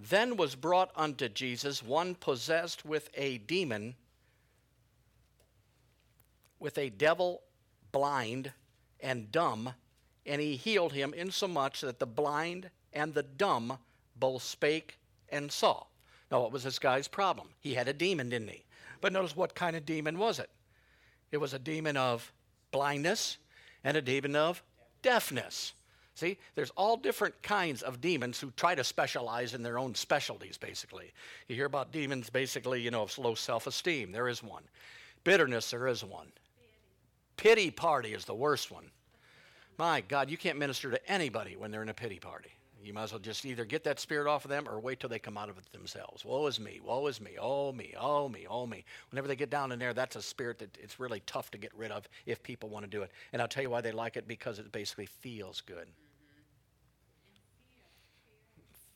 [0.00, 3.94] Then was brought unto Jesus one possessed with a demon,
[6.58, 7.42] with a devil
[7.92, 8.52] blind
[9.00, 9.74] and dumb,
[10.24, 13.76] and he healed him insomuch that the blind and the dumb
[14.16, 15.84] both spake and saw.
[16.30, 17.48] Now, what was this guy's problem?
[17.60, 18.64] He had a demon, didn't he?
[19.02, 20.48] But notice what kind of demon was it?
[21.32, 22.32] It was a demon of
[22.70, 23.36] blindness
[23.84, 24.62] and a demon of
[25.02, 25.74] deafness.
[26.18, 30.58] See, there's all different kinds of demons who try to specialize in their own specialties,
[30.58, 31.12] basically.
[31.46, 34.10] You hear about demons, basically, you know, of low self esteem.
[34.10, 34.64] There is one.
[35.22, 36.26] Bitterness, there is one.
[37.36, 38.90] Pity party is the worst one.
[39.78, 42.50] My God, you can't minister to anybody when they're in a pity party.
[42.82, 45.08] You might as well just either get that spirit off of them or wait till
[45.08, 46.24] they come out of it themselves.
[46.24, 48.84] Woe is me, woe is me, oh me, oh me, oh me.
[49.12, 51.72] Whenever they get down in there, that's a spirit that it's really tough to get
[51.76, 53.12] rid of if people want to do it.
[53.32, 55.86] And I'll tell you why they like it because it basically feels good.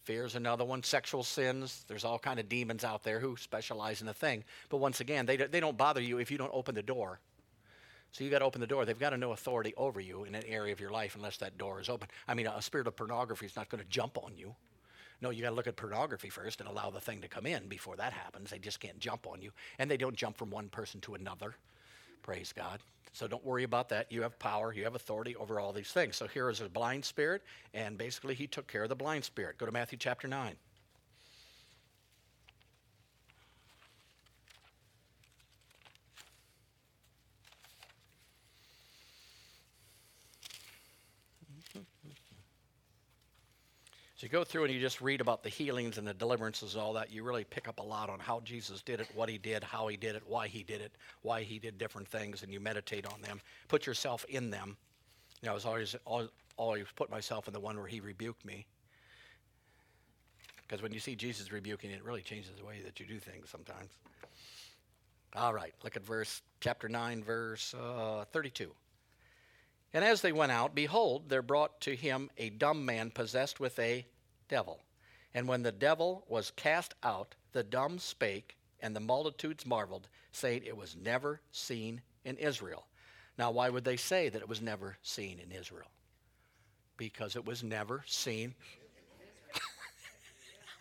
[0.05, 0.83] Fear's another one.
[0.83, 1.85] Sexual sins.
[1.87, 4.45] There's all kind of demons out there who specialize in a thing.
[4.69, 7.21] But once again, they, they don't bother you if you don't open the door.
[8.11, 8.85] So you got to open the door.
[8.85, 11.57] They've got to know authority over you in an area of your life unless that
[11.57, 12.09] door is open.
[12.29, 14.55] I mean, a spirit of pornography is not going to jump on you.
[15.23, 17.69] No, you got to look at pornography first and allow the thing to come in
[17.69, 18.51] before that happens.
[18.51, 21.55] They just can't jump on you, and they don't jump from one person to another.
[22.23, 22.81] Praise God.
[23.13, 24.11] So don't worry about that.
[24.11, 26.17] You have power, you have authority over all these things.
[26.17, 27.43] So here is a blind spirit,
[27.75, 29.59] and basically he took care of the blind spirit.
[29.59, 30.57] Go to Matthew chapter 9.
[44.23, 46.93] You go through and you just read about the healings and the deliverances, and all
[46.93, 47.13] that.
[47.13, 49.89] You really pick up a lot on how Jesus did it, what he did, how
[49.89, 50.93] he did it, why he did it,
[51.23, 53.41] why he did different things, and you meditate on them.
[53.67, 54.77] Put yourself in them.
[55.41, 58.45] You know, I was always, always, always put myself in the one where he rebuked
[58.45, 58.65] me.
[60.63, 63.51] Because when you see Jesus rebuking, it really changes the way that you do things
[63.51, 63.91] sometimes.
[65.35, 68.71] All right, look at verse chapter 9, verse uh, 32.
[69.95, 73.79] And as they went out, behold, there brought to him a dumb man possessed with
[73.79, 74.07] a
[74.53, 74.83] devil.
[75.33, 80.63] And when the devil was cast out, the dumb spake, and the multitudes marveled, saying
[80.67, 82.85] it was never seen in Israel.
[83.39, 85.89] Now, why would they say that it was never seen in Israel?
[86.99, 88.55] Because it was never seen.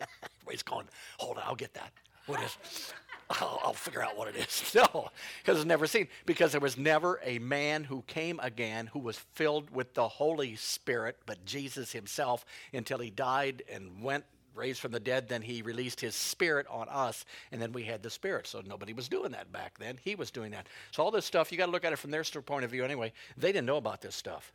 [0.40, 1.92] Everybody's going, hold on, I'll get that.
[2.26, 2.92] What is?
[3.40, 4.74] I'll, I'll figure out what it is.
[4.82, 5.10] No,
[5.42, 6.08] because it's never seen.
[6.26, 10.56] Because there was never a man who came again who was filled with the Holy
[10.56, 14.24] Spirit, but Jesus himself, until he died and went
[14.54, 18.02] raised from the dead, then he released his spirit on us, and then we had
[18.02, 18.46] the spirit.
[18.46, 19.98] So nobody was doing that back then.
[20.02, 20.66] He was doing that.
[20.90, 22.84] So all this stuff, you got to look at it from their point of view
[22.84, 23.12] anyway.
[23.36, 24.52] They didn't know about this stuff.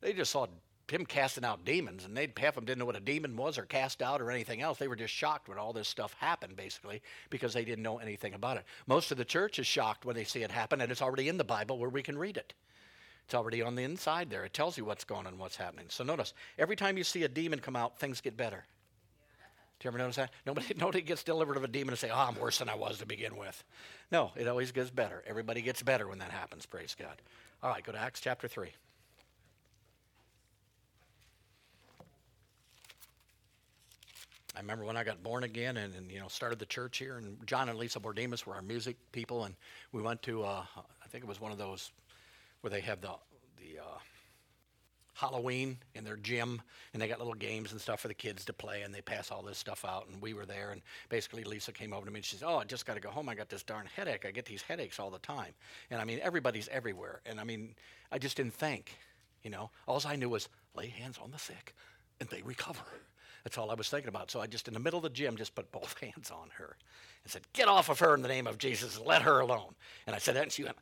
[0.00, 0.46] They just saw
[0.90, 3.58] him casting out demons, and they'd half of them didn't know what a demon was
[3.58, 4.78] or cast out or anything else.
[4.78, 8.34] They were just shocked when all this stuff happened, basically, because they didn't know anything
[8.34, 8.64] about it.
[8.86, 11.38] Most of the church is shocked when they see it happen, and it's already in
[11.38, 12.54] the Bible where we can read it.
[13.24, 14.44] It's already on the inside there.
[14.44, 15.86] It tells you what's going on, what's happening.
[15.88, 18.64] So notice, every time you see a demon come out, things get better.
[19.78, 20.30] Do you ever notice that?
[20.44, 22.98] Nobody, nobody gets delivered of a demon and say, "Oh, I'm worse than I was
[22.98, 23.64] to begin with."
[24.12, 25.22] No, it always gets better.
[25.26, 26.66] Everybody gets better when that happens.
[26.66, 27.22] Praise God.
[27.62, 28.72] All right, go to Acts chapter three.
[34.56, 37.16] I remember when I got born again and, and, you know started the church here,
[37.16, 39.54] and John and Lisa Bordemus were our music people, and
[39.92, 41.92] we went to uh, I think it was one of those
[42.60, 43.12] where they have the
[43.56, 43.98] the uh,
[45.14, 48.52] Halloween in their gym, and they got little games and stuff for the kids to
[48.52, 51.72] play, and they pass all this stuff out, and we were there, and basically Lisa
[51.72, 53.28] came over to me and she said, "Oh, I just got to go home.
[53.28, 54.24] I got this darn headache.
[54.26, 55.52] I get these headaches all the time."
[55.90, 57.74] And I mean, everybody's everywhere, and I mean,
[58.10, 58.96] I just didn't think,
[59.44, 59.70] you know.
[59.86, 61.74] All I knew was lay hands on the sick,
[62.18, 62.82] and they recover.
[63.44, 64.30] That's all I was thinking about.
[64.30, 66.76] So I just, in the middle of the gym, just put both hands on her
[67.24, 69.74] and said, Get off of her in the name of Jesus and let her alone.
[70.06, 70.76] And I said that, and she went,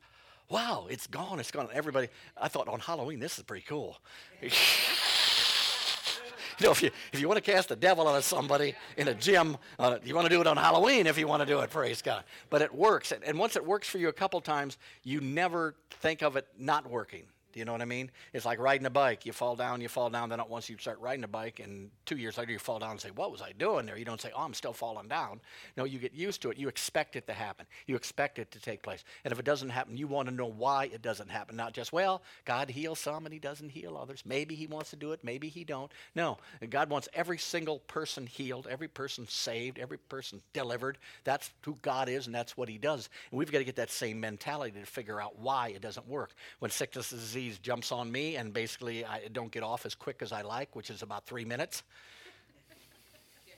[0.49, 1.39] Wow, it's gone.
[1.39, 1.69] It's gone.
[1.71, 3.99] Everybody, I thought on Halloween, this is pretty cool.
[4.41, 4.49] you
[6.61, 9.13] know, if you, if you want to cast the devil out of somebody in a
[9.13, 11.69] gym, uh, you want to do it on Halloween if you want to do it,
[11.69, 12.23] praise God.
[12.49, 13.11] But it works.
[13.11, 16.89] And once it works for you a couple times, you never think of it not
[16.89, 17.23] working.
[17.51, 18.11] Do you know what I mean?
[18.33, 19.25] It's like riding a bike.
[19.25, 20.29] You fall down, you fall down.
[20.29, 23.01] Then once you start riding a bike, and two years later you fall down and
[23.01, 25.41] say, "What was I doing there?" You don't say, "Oh, I'm still falling down."
[25.75, 26.57] No, you get used to it.
[26.57, 27.65] You expect it to happen.
[27.87, 29.03] You expect it to take place.
[29.23, 31.55] And if it doesn't happen, you want to know why it doesn't happen.
[31.55, 34.23] Not just, well, God heals some and He doesn't heal others.
[34.25, 35.23] Maybe He wants to do it.
[35.23, 35.91] Maybe He don't.
[36.15, 36.37] No,
[36.69, 40.97] God wants every single person healed, every person saved, every person delivered.
[41.23, 43.09] That's who God is, and that's what He does.
[43.31, 46.33] And we've got to get that same mentality to figure out why it doesn't work.
[46.59, 50.21] When sickness and disease jumps on me, and basically I don't get off as quick
[50.21, 51.83] as I like, which is about three minutes.
[53.47, 53.53] Yeah.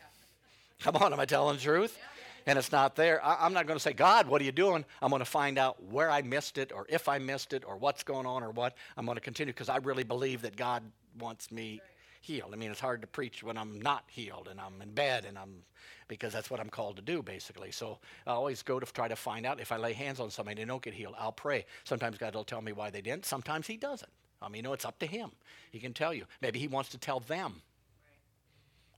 [0.80, 1.98] Come on, am I telling the truth?
[1.98, 2.08] Yeah.
[2.48, 3.24] And it's not there.
[3.24, 4.84] I, am not going to say, God, what are you doing?
[5.02, 7.78] I'm going to find out where I missed it, or if I missed it, or
[7.78, 8.76] what's going on, or what.
[8.98, 10.84] I'm going to continue because I really believe that God
[11.20, 11.82] wants me.
[12.22, 12.52] Healed.
[12.54, 15.38] I mean, it's hard to preach when I'm not healed and I'm in bed and
[15.38, 15.64] I'm
[16.08, 17.72] because that's what I'm called to do basically.
[17.72, 20.62] So I always go to try to find out if I lay hands on somebody
[20.62, 21.66] and they don't get healed, I'll pray.
[21.84, 23.26] Sometimes God will tell me why they didn't.
[23.26, 24.12] Sometimes He doesn't.
[24.42, 25.32] I mean, you know, it's up to Him.
[25.72, 26.26] He can tell you.
[26.42, 27.62] Maybe He wants to tell them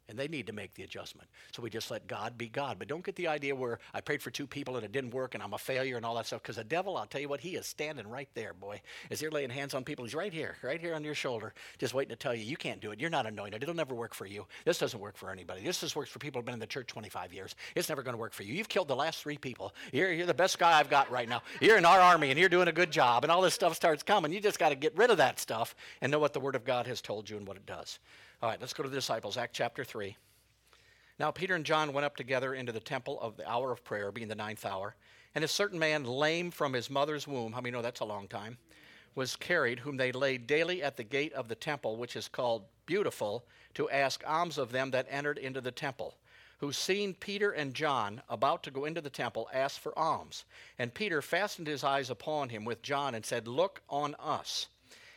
[0.10, 1.30] and they need to make the adjustment.
[1.54, 2.78] So we just let God be God.
[2.78, 5.34] But don't get the idea where I prayed for two people and it didn't work
[5.34, 6.42] and I'm a failure and all that stuff.
[6.42, 8.82] Because the devil, I'll tell you what, he is standing right there, boy.
[9.10, 11.94] As you're laying hands on people, he's right here, right here on your shoulder, just
[11.94, 13.00] waiting to tell you, you can't do it.
[13.00, 13.64] You're not anointed.
[13.64, 14.46] It'll never work for you.
[14.66, 15.64] This doesn't work for anybody.
[15.64, 17.56] This just works for people who've been in the church 25 years.
[17.76, 18.54] It's never going to work for you.
[18.54, 19.74] You've killed the last three people.
[19.92, 21.42] You're, you're the best guy I've got right now.
[21.62, 23.24] You're in our army and you're doing a good job.
[23.24, 24.34] And all this stuff starts coming.
[24.34, 26.66] You just got to get rid of that stuff and know what the Word of
[26.66, 28.00] God has told you and what it does.
[28.44, 30.18] All right, let's go to the disciples, Act chapter 3.
[31.18, 34.12] Now Peter and John went up together into the temple of the hour of prayer,
[34.12, 34.98] being the ninth hour.
[35.34, 38.28] And a certain man, lame from his mother's womb, how many know that's a long
[38.28, 38.58] time,
[39.16, 42.66] was carried, whom they laid daily at the gate of the temple, which is called
[42.86, 46.18] Beautiful, to ask alms of them that entered into the temple.
[46.58, 50.44] Who, seeing Peter and John about to go into the temple, asked for alms.
[50.78, 54.68] And Peter fastened his eyes upon him with John and said, Look on us.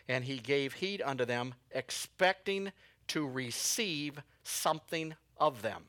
[0.06, 2.70] And he gave heed unto them, expecting
[3.08, 5.84] to receive something of them.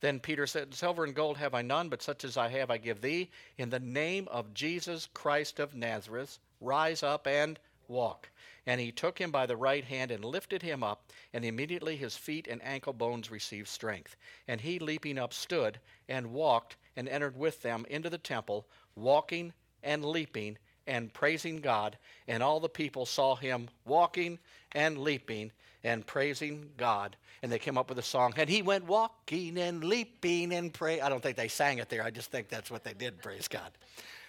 [0.00, 2.78] Then Peter said, Silver and gold have I none, but such as I have I
[2.78, 3.30] give thee.
[3.56, 8.28] In the name of Jesus Christ of Nazareth, rise up and walk.
[8.66, 12.16] And he took him by the right hand and lifted him up, and immediately his
[12.16, 14.16] feet and ankle bones received strength.
[14.48, 19.52] And he, leaping up, stood and walked and entered with them into the temple, walking
[19.82, 21.96] and leaping and praising God.
[22.28, 24.38] And all the people saw him walking
[24.72, 25.52] and leaping
[25.84, 27.16] and praising God.
[27.42, 31.00] And they came up with a song, and he went walking and leaping and pray.
[31.00, 32.04] I don't think they sang it there.
[32.04, 33.70] I just think that's what they did, praise God.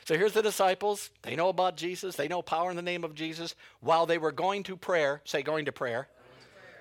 [0.05, 1.11] So here's the disciples.
[1.21, 2.15] They know about Jesus.
[2.15, 3.55] They know power in the name of Jesus.
[3.81, 6.07] While they were going to prayer, say going to prayer.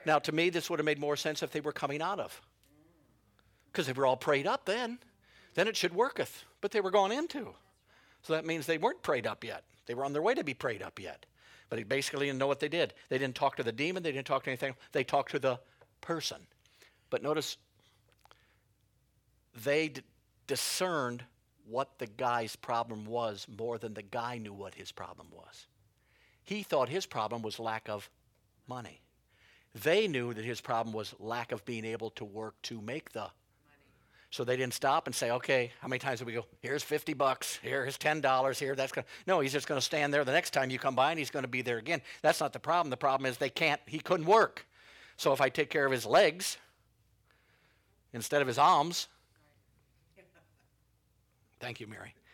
[0.04, 2.40] Now, to me, this would have made more sense if they were coming out of.
[3.70, 4.98] Because they were all prayed up then.
[5.54, 6.44] Then it should worketh.
[6.60, 7.54] But they were going into.
[8.22, 9.64] So that means they weren't prayed up yet.
[9.86, 11.26] They were on their way to be prayed up yet.
[11.68, 12.94] But he basically didn't know what they did.
[13.08, 14.74] They didn't talk to the demon, they didn't talk to anything.
[14.92, 15.58] They talked to the
[16.00, 16.46] person.
[17.10, 17.56] But notice
[19.64, 20.02] they d-
[20.46, 21.24] discerned
[21.66, 25.66] what the guy's problem was more than the guy knew what his problem was.
[26.44, 28.10] He thought his problem was lack of
[28.66, 29.00] money.
[29.74, 33.30] They knew that his problem was lack of being able to work to make the
[34.32, 37.12] so they didn't stop and say, okay, how many times did we go, here's 50
[37.12, 39.10] bucks, here's $10, here, that's going to.
[39.26, 41.30] No, he's just going to stand there the next time you come by and he's
[41.30, 42.00] going to be there again.
[42.22, 42.88] That's not the problem.
[42.88, 44.66] The problem is they can't, he couldn't work.
[45.18, 46.56] So if I take care of his legs
[48.14, 49.06] instead of his arms,
[51.60, 52.14] thank you, Mary.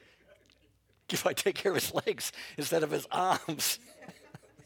[1.11, 3.79] If I take care of his legs instead of his arms,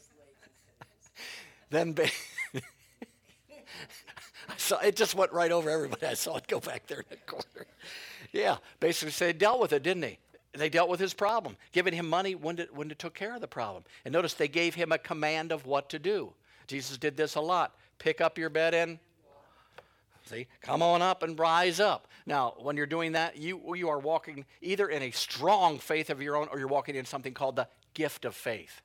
[1.69, 1.95] then.
[4.49, 6.05] I saw it just went right over everybody.
[6.05, 7.67] I saw it go back there in the corner.
[8.31, 10.17] Yeah, basically, they dealt with it, didn't they?
[10.53, 13.41] They dealt with his problem, giving him money when it, when it took care of
[13.41, 13.83] the problem.
[14.05, 16.33] And notice they gave him a command of what to do.
[16.67, 17.75] Jesus did this a lot.
[17.97, 18.99] Pick up your bed and
[20.25, 22.07] See, come on up and rise up.
[22.25, 26.21] Now, when you're doing that, you, you are walking either in a strong faith of
[26.21, 28.81] your own or you're walking in something called the gift of faith.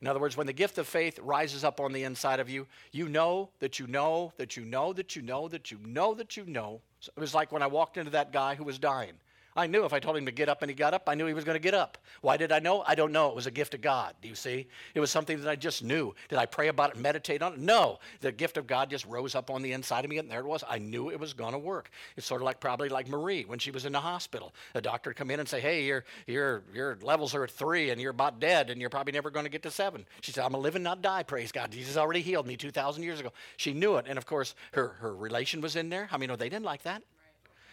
[0.00, 2.66] In other words, when the gift of faith rises up on the inside of you,
[2.90, 6.36] you know that you know that you know that you know that you know that
[6.36, 6.80] you know.
[7.06, 9.12] it was like when I walked into that guy who was dying.
[9.56, 11.26] I knew if I told him to get up and he got up, I knew
[11.26, 11.98] he was going to get up.
[12.20, 12.84] Why did I know?
[12.86, 13.28] I don't know.
[13.30, 14.14] It was a gift of God.
[14.22, 14.68] Do you see?
[14.94, 16.14] It was something that I just knew.
[16.28, 17.58] Did I pray about it meditate on it?
[17.58, 17.98] No.
[18.20, 20.46] The gift of God just rose up on the inside of me, and there it
[20.46, 20.62] was.
[20.68, 21.90] I knew it was going to work.
[22.16, 24.54] It's sort of like probably like Marie when she was in the hospital.
[24.72, 28.00] The doctor come in and say, Hey, your, your, your levels are at three, and
[28.00, 30.06] you're about dead, and you're probably never going to get to seven.
[30.20, 31.72] She said, I'm a live and not die, praise God.
[31.72, 33.32] Jesus already healed me 2,000 years ago.
[33.56, 34.06] She knew it.
[34.08, 36.08] And of course, her, her relation was in there.
[36.12, 37.02] I mean, no, they didn't like that.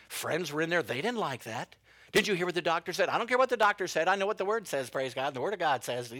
[0.07, 0.83] Friends were in there.
[0.83, 1.75] They didn't like that.
[2.13, 3.09] Did you hear what the doctor said?
[3.09, 4.07] I don't care what the doctor said.
[4.07, 5.33] I know what the word says, praise God.
[5.33, 6.13] The word of God says.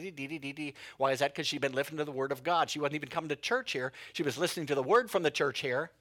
[0.97, 1.33] Why is that?
[1.33, 2.69] Because she'd been listening to the word of God.
[2.69, 3.93] She wasn't even coming to church here.
[4.13, 5.91] She was listening to the word from the church here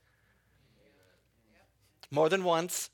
[2.10, 2.90] more than once.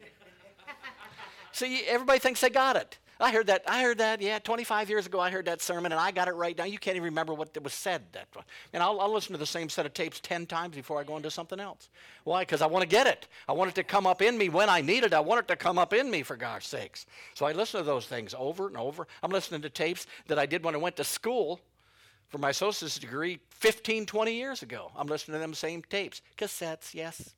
[1.52, 2.98] See, everybody thinks they got it.
[3.20, 3.62] I heard that.
[3.66, 4.20] I heard that.
[4.20, 6.64] Yeah, 25 years ago, I heard that sermon, and I got it right now.
[6.64, 8.02] You can't even remember what was said.
[8.12, 8.28] That,
[8.72, 11.16] and I'll, I'll listen to the same set of tapes 10 times before I go
[11.16, 11.90] into something else.
[12.24, 12.42] Why?
[12.42, 13.28] Because I want to get it.
[13.48, 15.14] I want it to come up in me when I need it.
[15.14, 17.06] I want it to come up in me, for gosh sakes.
[17.34, 19.06] So I listen to those things over and over.
[19.22, 21.60] I'm listening to tapes that I did when I went to school
[22.28, 24.90] for my associate's degree 15, 20 years ago.
[24.96, 26.20] I'm listening to them same tapes.
[26.36, 27.34] Cassettes, yes.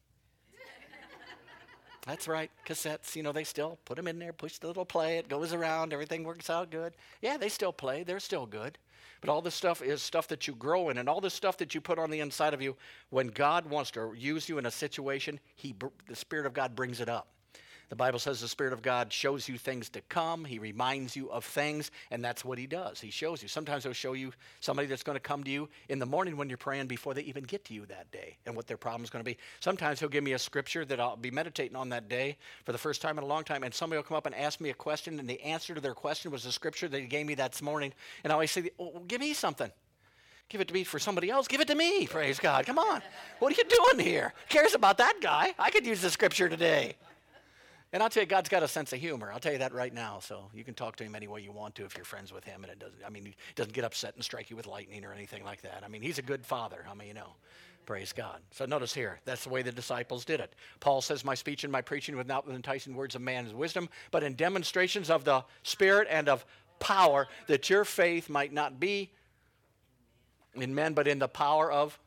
[2.07, 3.17] That's right, cassettes.
[3.17, 5.93] You know, they still put them in there, push the little play, it goes around,
[5.93, 6.95] everything works out good.
[7.21, 8.79] Yeah, they still play, they're still good.
[9.21, 11.75] But all this stuff is stuff that you grow in, and all this stuff that
[11.75, 12.77] you put on the inside of you,
[13.11, 15.75] when God wants to use you in a situation, he,
[16.07, 17.29] the Spirit of God brings it up.
[17.89, 20.45] The Bible says the Spirit of God shows you things to come.
[20.45, 23.01] He reminds you of things, and that's what He does.
[23.01, 23.49] He shows you.
[23.49, 26.49] Sometimes He'll show you somebody that's going to come to you in the morning when
[26.49, 29.11] you're praying before they even get to you that day and what their problem is
[29.11, 29.39] going to be.
[29.61, 32.79] Sometimes He'll give me a scripture that I'll be meditating on that day for the
[32.79, 34.75] first time in a long time, and somebody will come up and ask me a
[34.75, 37.61] question, and the answer to their question was the scripture that He gave me that
[37.63, 37.93] morning.
[38.25, 39.71] And I always say, oh, Give me something.
[40.49, 41.49] Give it to me for somebody else.
[41.49, 42.07] Give it to me.
[42.07, 42.67] Praise God.
[42.67, 43.03] Come on.
[43.41, 44.33] What are you doing here?
[44.49, 45.55] Who cares about that guy?
[45.59, 46.95] I could use the scripture today.
[47.93, 49.31] And I'll tell you, God's got a sense of humor.
[49.33, 50.19] I'll tell you that right now.
[50.21, 52.45] So you can talk to him any way you want to if you're friends with
[52.45, 52.65] him.
[52.65, 55.13] And it doesn't, I mean, he doesn't get upset and strike you with lightning or
[55.13, 55.83] anything like that.
[55.85, 56.85] I mean, he's a good father.
[56.85, 57.37] How many you know?
[57.87, 58.41] Praise God.
[58.51, 60.55] So notice here, that's the way the disciples did it.
[60.81, 64.25] Paul says, My speech and my preaching without the enticing words of man's wisdom, but
[64.25, 66.45] in demonstrations of the Spirit and of
[66.81, 69.13] power, that your faith might not be
[70.55, 71.99] in men, but in the power of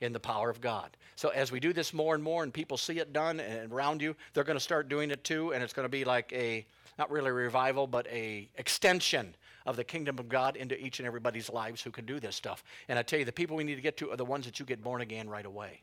[0.00, 0.96] in the power of God.
[1.16, 4.02] So as we do this more and more and people see it done and around
[4.02, 6.66] you, they're going to start doing it too and it's going to be like a
[6.98, 9.34] not really a revival but a extension
[9.66, 12.62] of the kingdom of God into each and everybody's lives who can do this stuff.
[12.88, 14.60] And I tell you the people we need to get to are the ones that
[14.60, 15.82] you get born again right away.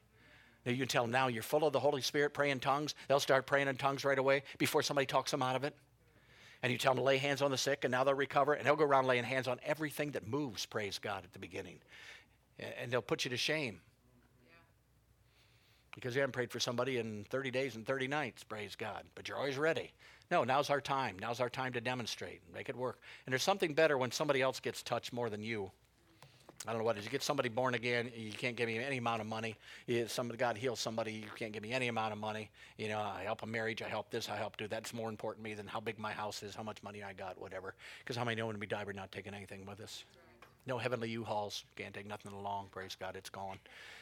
[0.66, 2.94] Now you can tell now you're full of the Holy Spirit, praying tongues.
[3.08, 5.76] They'll start praying in tongues right away before somebody talks them out of it.
[6.62, 8.64] And you tell them to lay hands on the sick, and now they'll recover, and
[8.64, 11.80] they'll go around laying hands on everything that moves, praise God, at the beginning.
[12.80, 13.82] And they'll put you to shame
[15.96, 19.04] because you haven't prayed for somebody in 30 days and 30 nights, praise God.
[19.16, 19.92] But you're always ready.
[20.30, 21.18] No, now's our time.
[21.20, 23.00] Now's our time to demonstrate and make it work.
[23.26, 25.72] And there's something better when somebody else gets touched more than you.
[26.68, 27.06] I don't know what it is.
[27.06, 29.58] You get somebody born again, you can't give me any amount of money.
[29.88, 32.52] You, somebody, God heals somebody, you can't give me any amount of money.
[32.78, 34.70] You know, I help a marriage, I help this, I help do that.
[34.70, 37.14] That's more important to me than how big my house is, how much money I
[37.14, 37.74] got, whatever.
[38.00, 40.06] Because how many know when we die, we're not taking anything with us?
[40.68, 41.64] No heavenly U-Hauls.
[41.76, 42.68] Can't take nothing along.
[42.72, 43.58] Praise God, it's gone.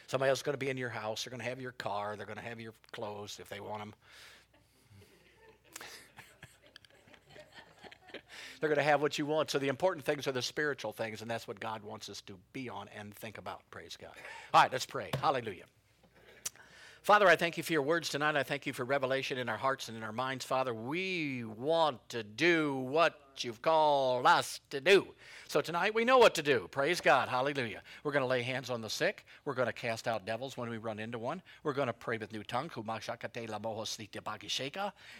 [0.06, 1.24] Somebody else is going to be in your house.
[1.24, 2.16] They're going to have your car.
[2.16, 3.94] They're going to have your clothes if they want them.
[8.60, 9.50] They're going to have what you want.
[9.50, 12.34] So the important things are the spiritual things, and that's what God wants us to
[12.52, 13.62] be on and think about.
[13.70, 14.10] Praise God.
[14.52, 15.10] All right, let's pray.
[15.20, 15.64] Hallelujah.
[17.02, 18.36] Father, I thank you for your words tonight.
[18.36, 20.44] I thank you for revelation in our hearts and in our minds.
[20.44, 25.08] Father, we want to do what you've called us to do.
[25.50, 26.68] So tonight we know what to do.
[26.70, 27.28] Praise God.
[27.28, 27.82] Hallelujah.
[28.04, 29.26] We're going to lay hands on the sick.
[29.44, 31.42] We're going to cast out devils when we run into one.
[31.64, 32.70] We're going to pray with new tongues.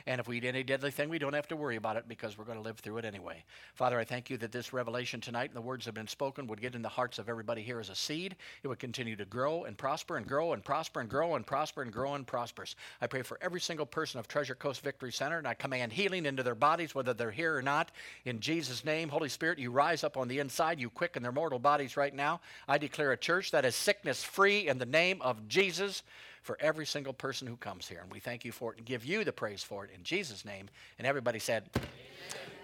[0.06, 2.38] And if we eat any deadly thing, we don't have to worry about it because
[2.38, 3.42] we're going to live through it anyway.
[3.74, 6.46] Father, I thank you that this revelation tonight and the words that have been spoken
[6.46, 8.36] would get in the hearts of everybody here as a seed.
[8.62, 11.82] It would continue to grow and prosper and grow and prosper and grow and prosper
[11.82, 12.76] and grow and prospers.
[13.00, 16.24] I pray for every single person of Treasure Coast Victory Center and I command healing
[16.24, 17.90] into their bodies, whether they're here or not.
[18.24, 21.58] In Jesus' name, Holy Spirit, you rise up on the inside, you quicken their mortal
[21.58, 22.40] bodies right now.
[22.68, 26.02] I declare a church that is sickness free in the name of Jesus
[26.42, 28.00] for every single person who comes here.
[28.02, 30.44] And we thank you for it and give you the praise for it in Jesus'
[30.44, 30.68] name.
[30.98, 31.64] And everybody said,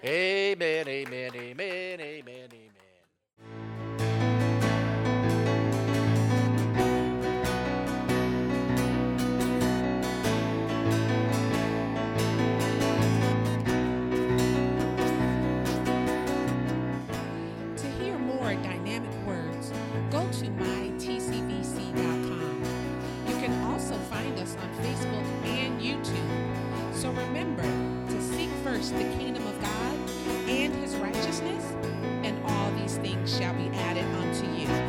[0.04, 2.48] Amen, amen, amen, amen, amen.
[2.52, 2.65] amen.
[24.96, 26.94] Facebook, and YouTube.
[26.94, 29.94] So remember to seek first the kingdom of God
[30.48, 31.74] and his righteousness,
[32.22, 34.85] and all these things shall be added unto you.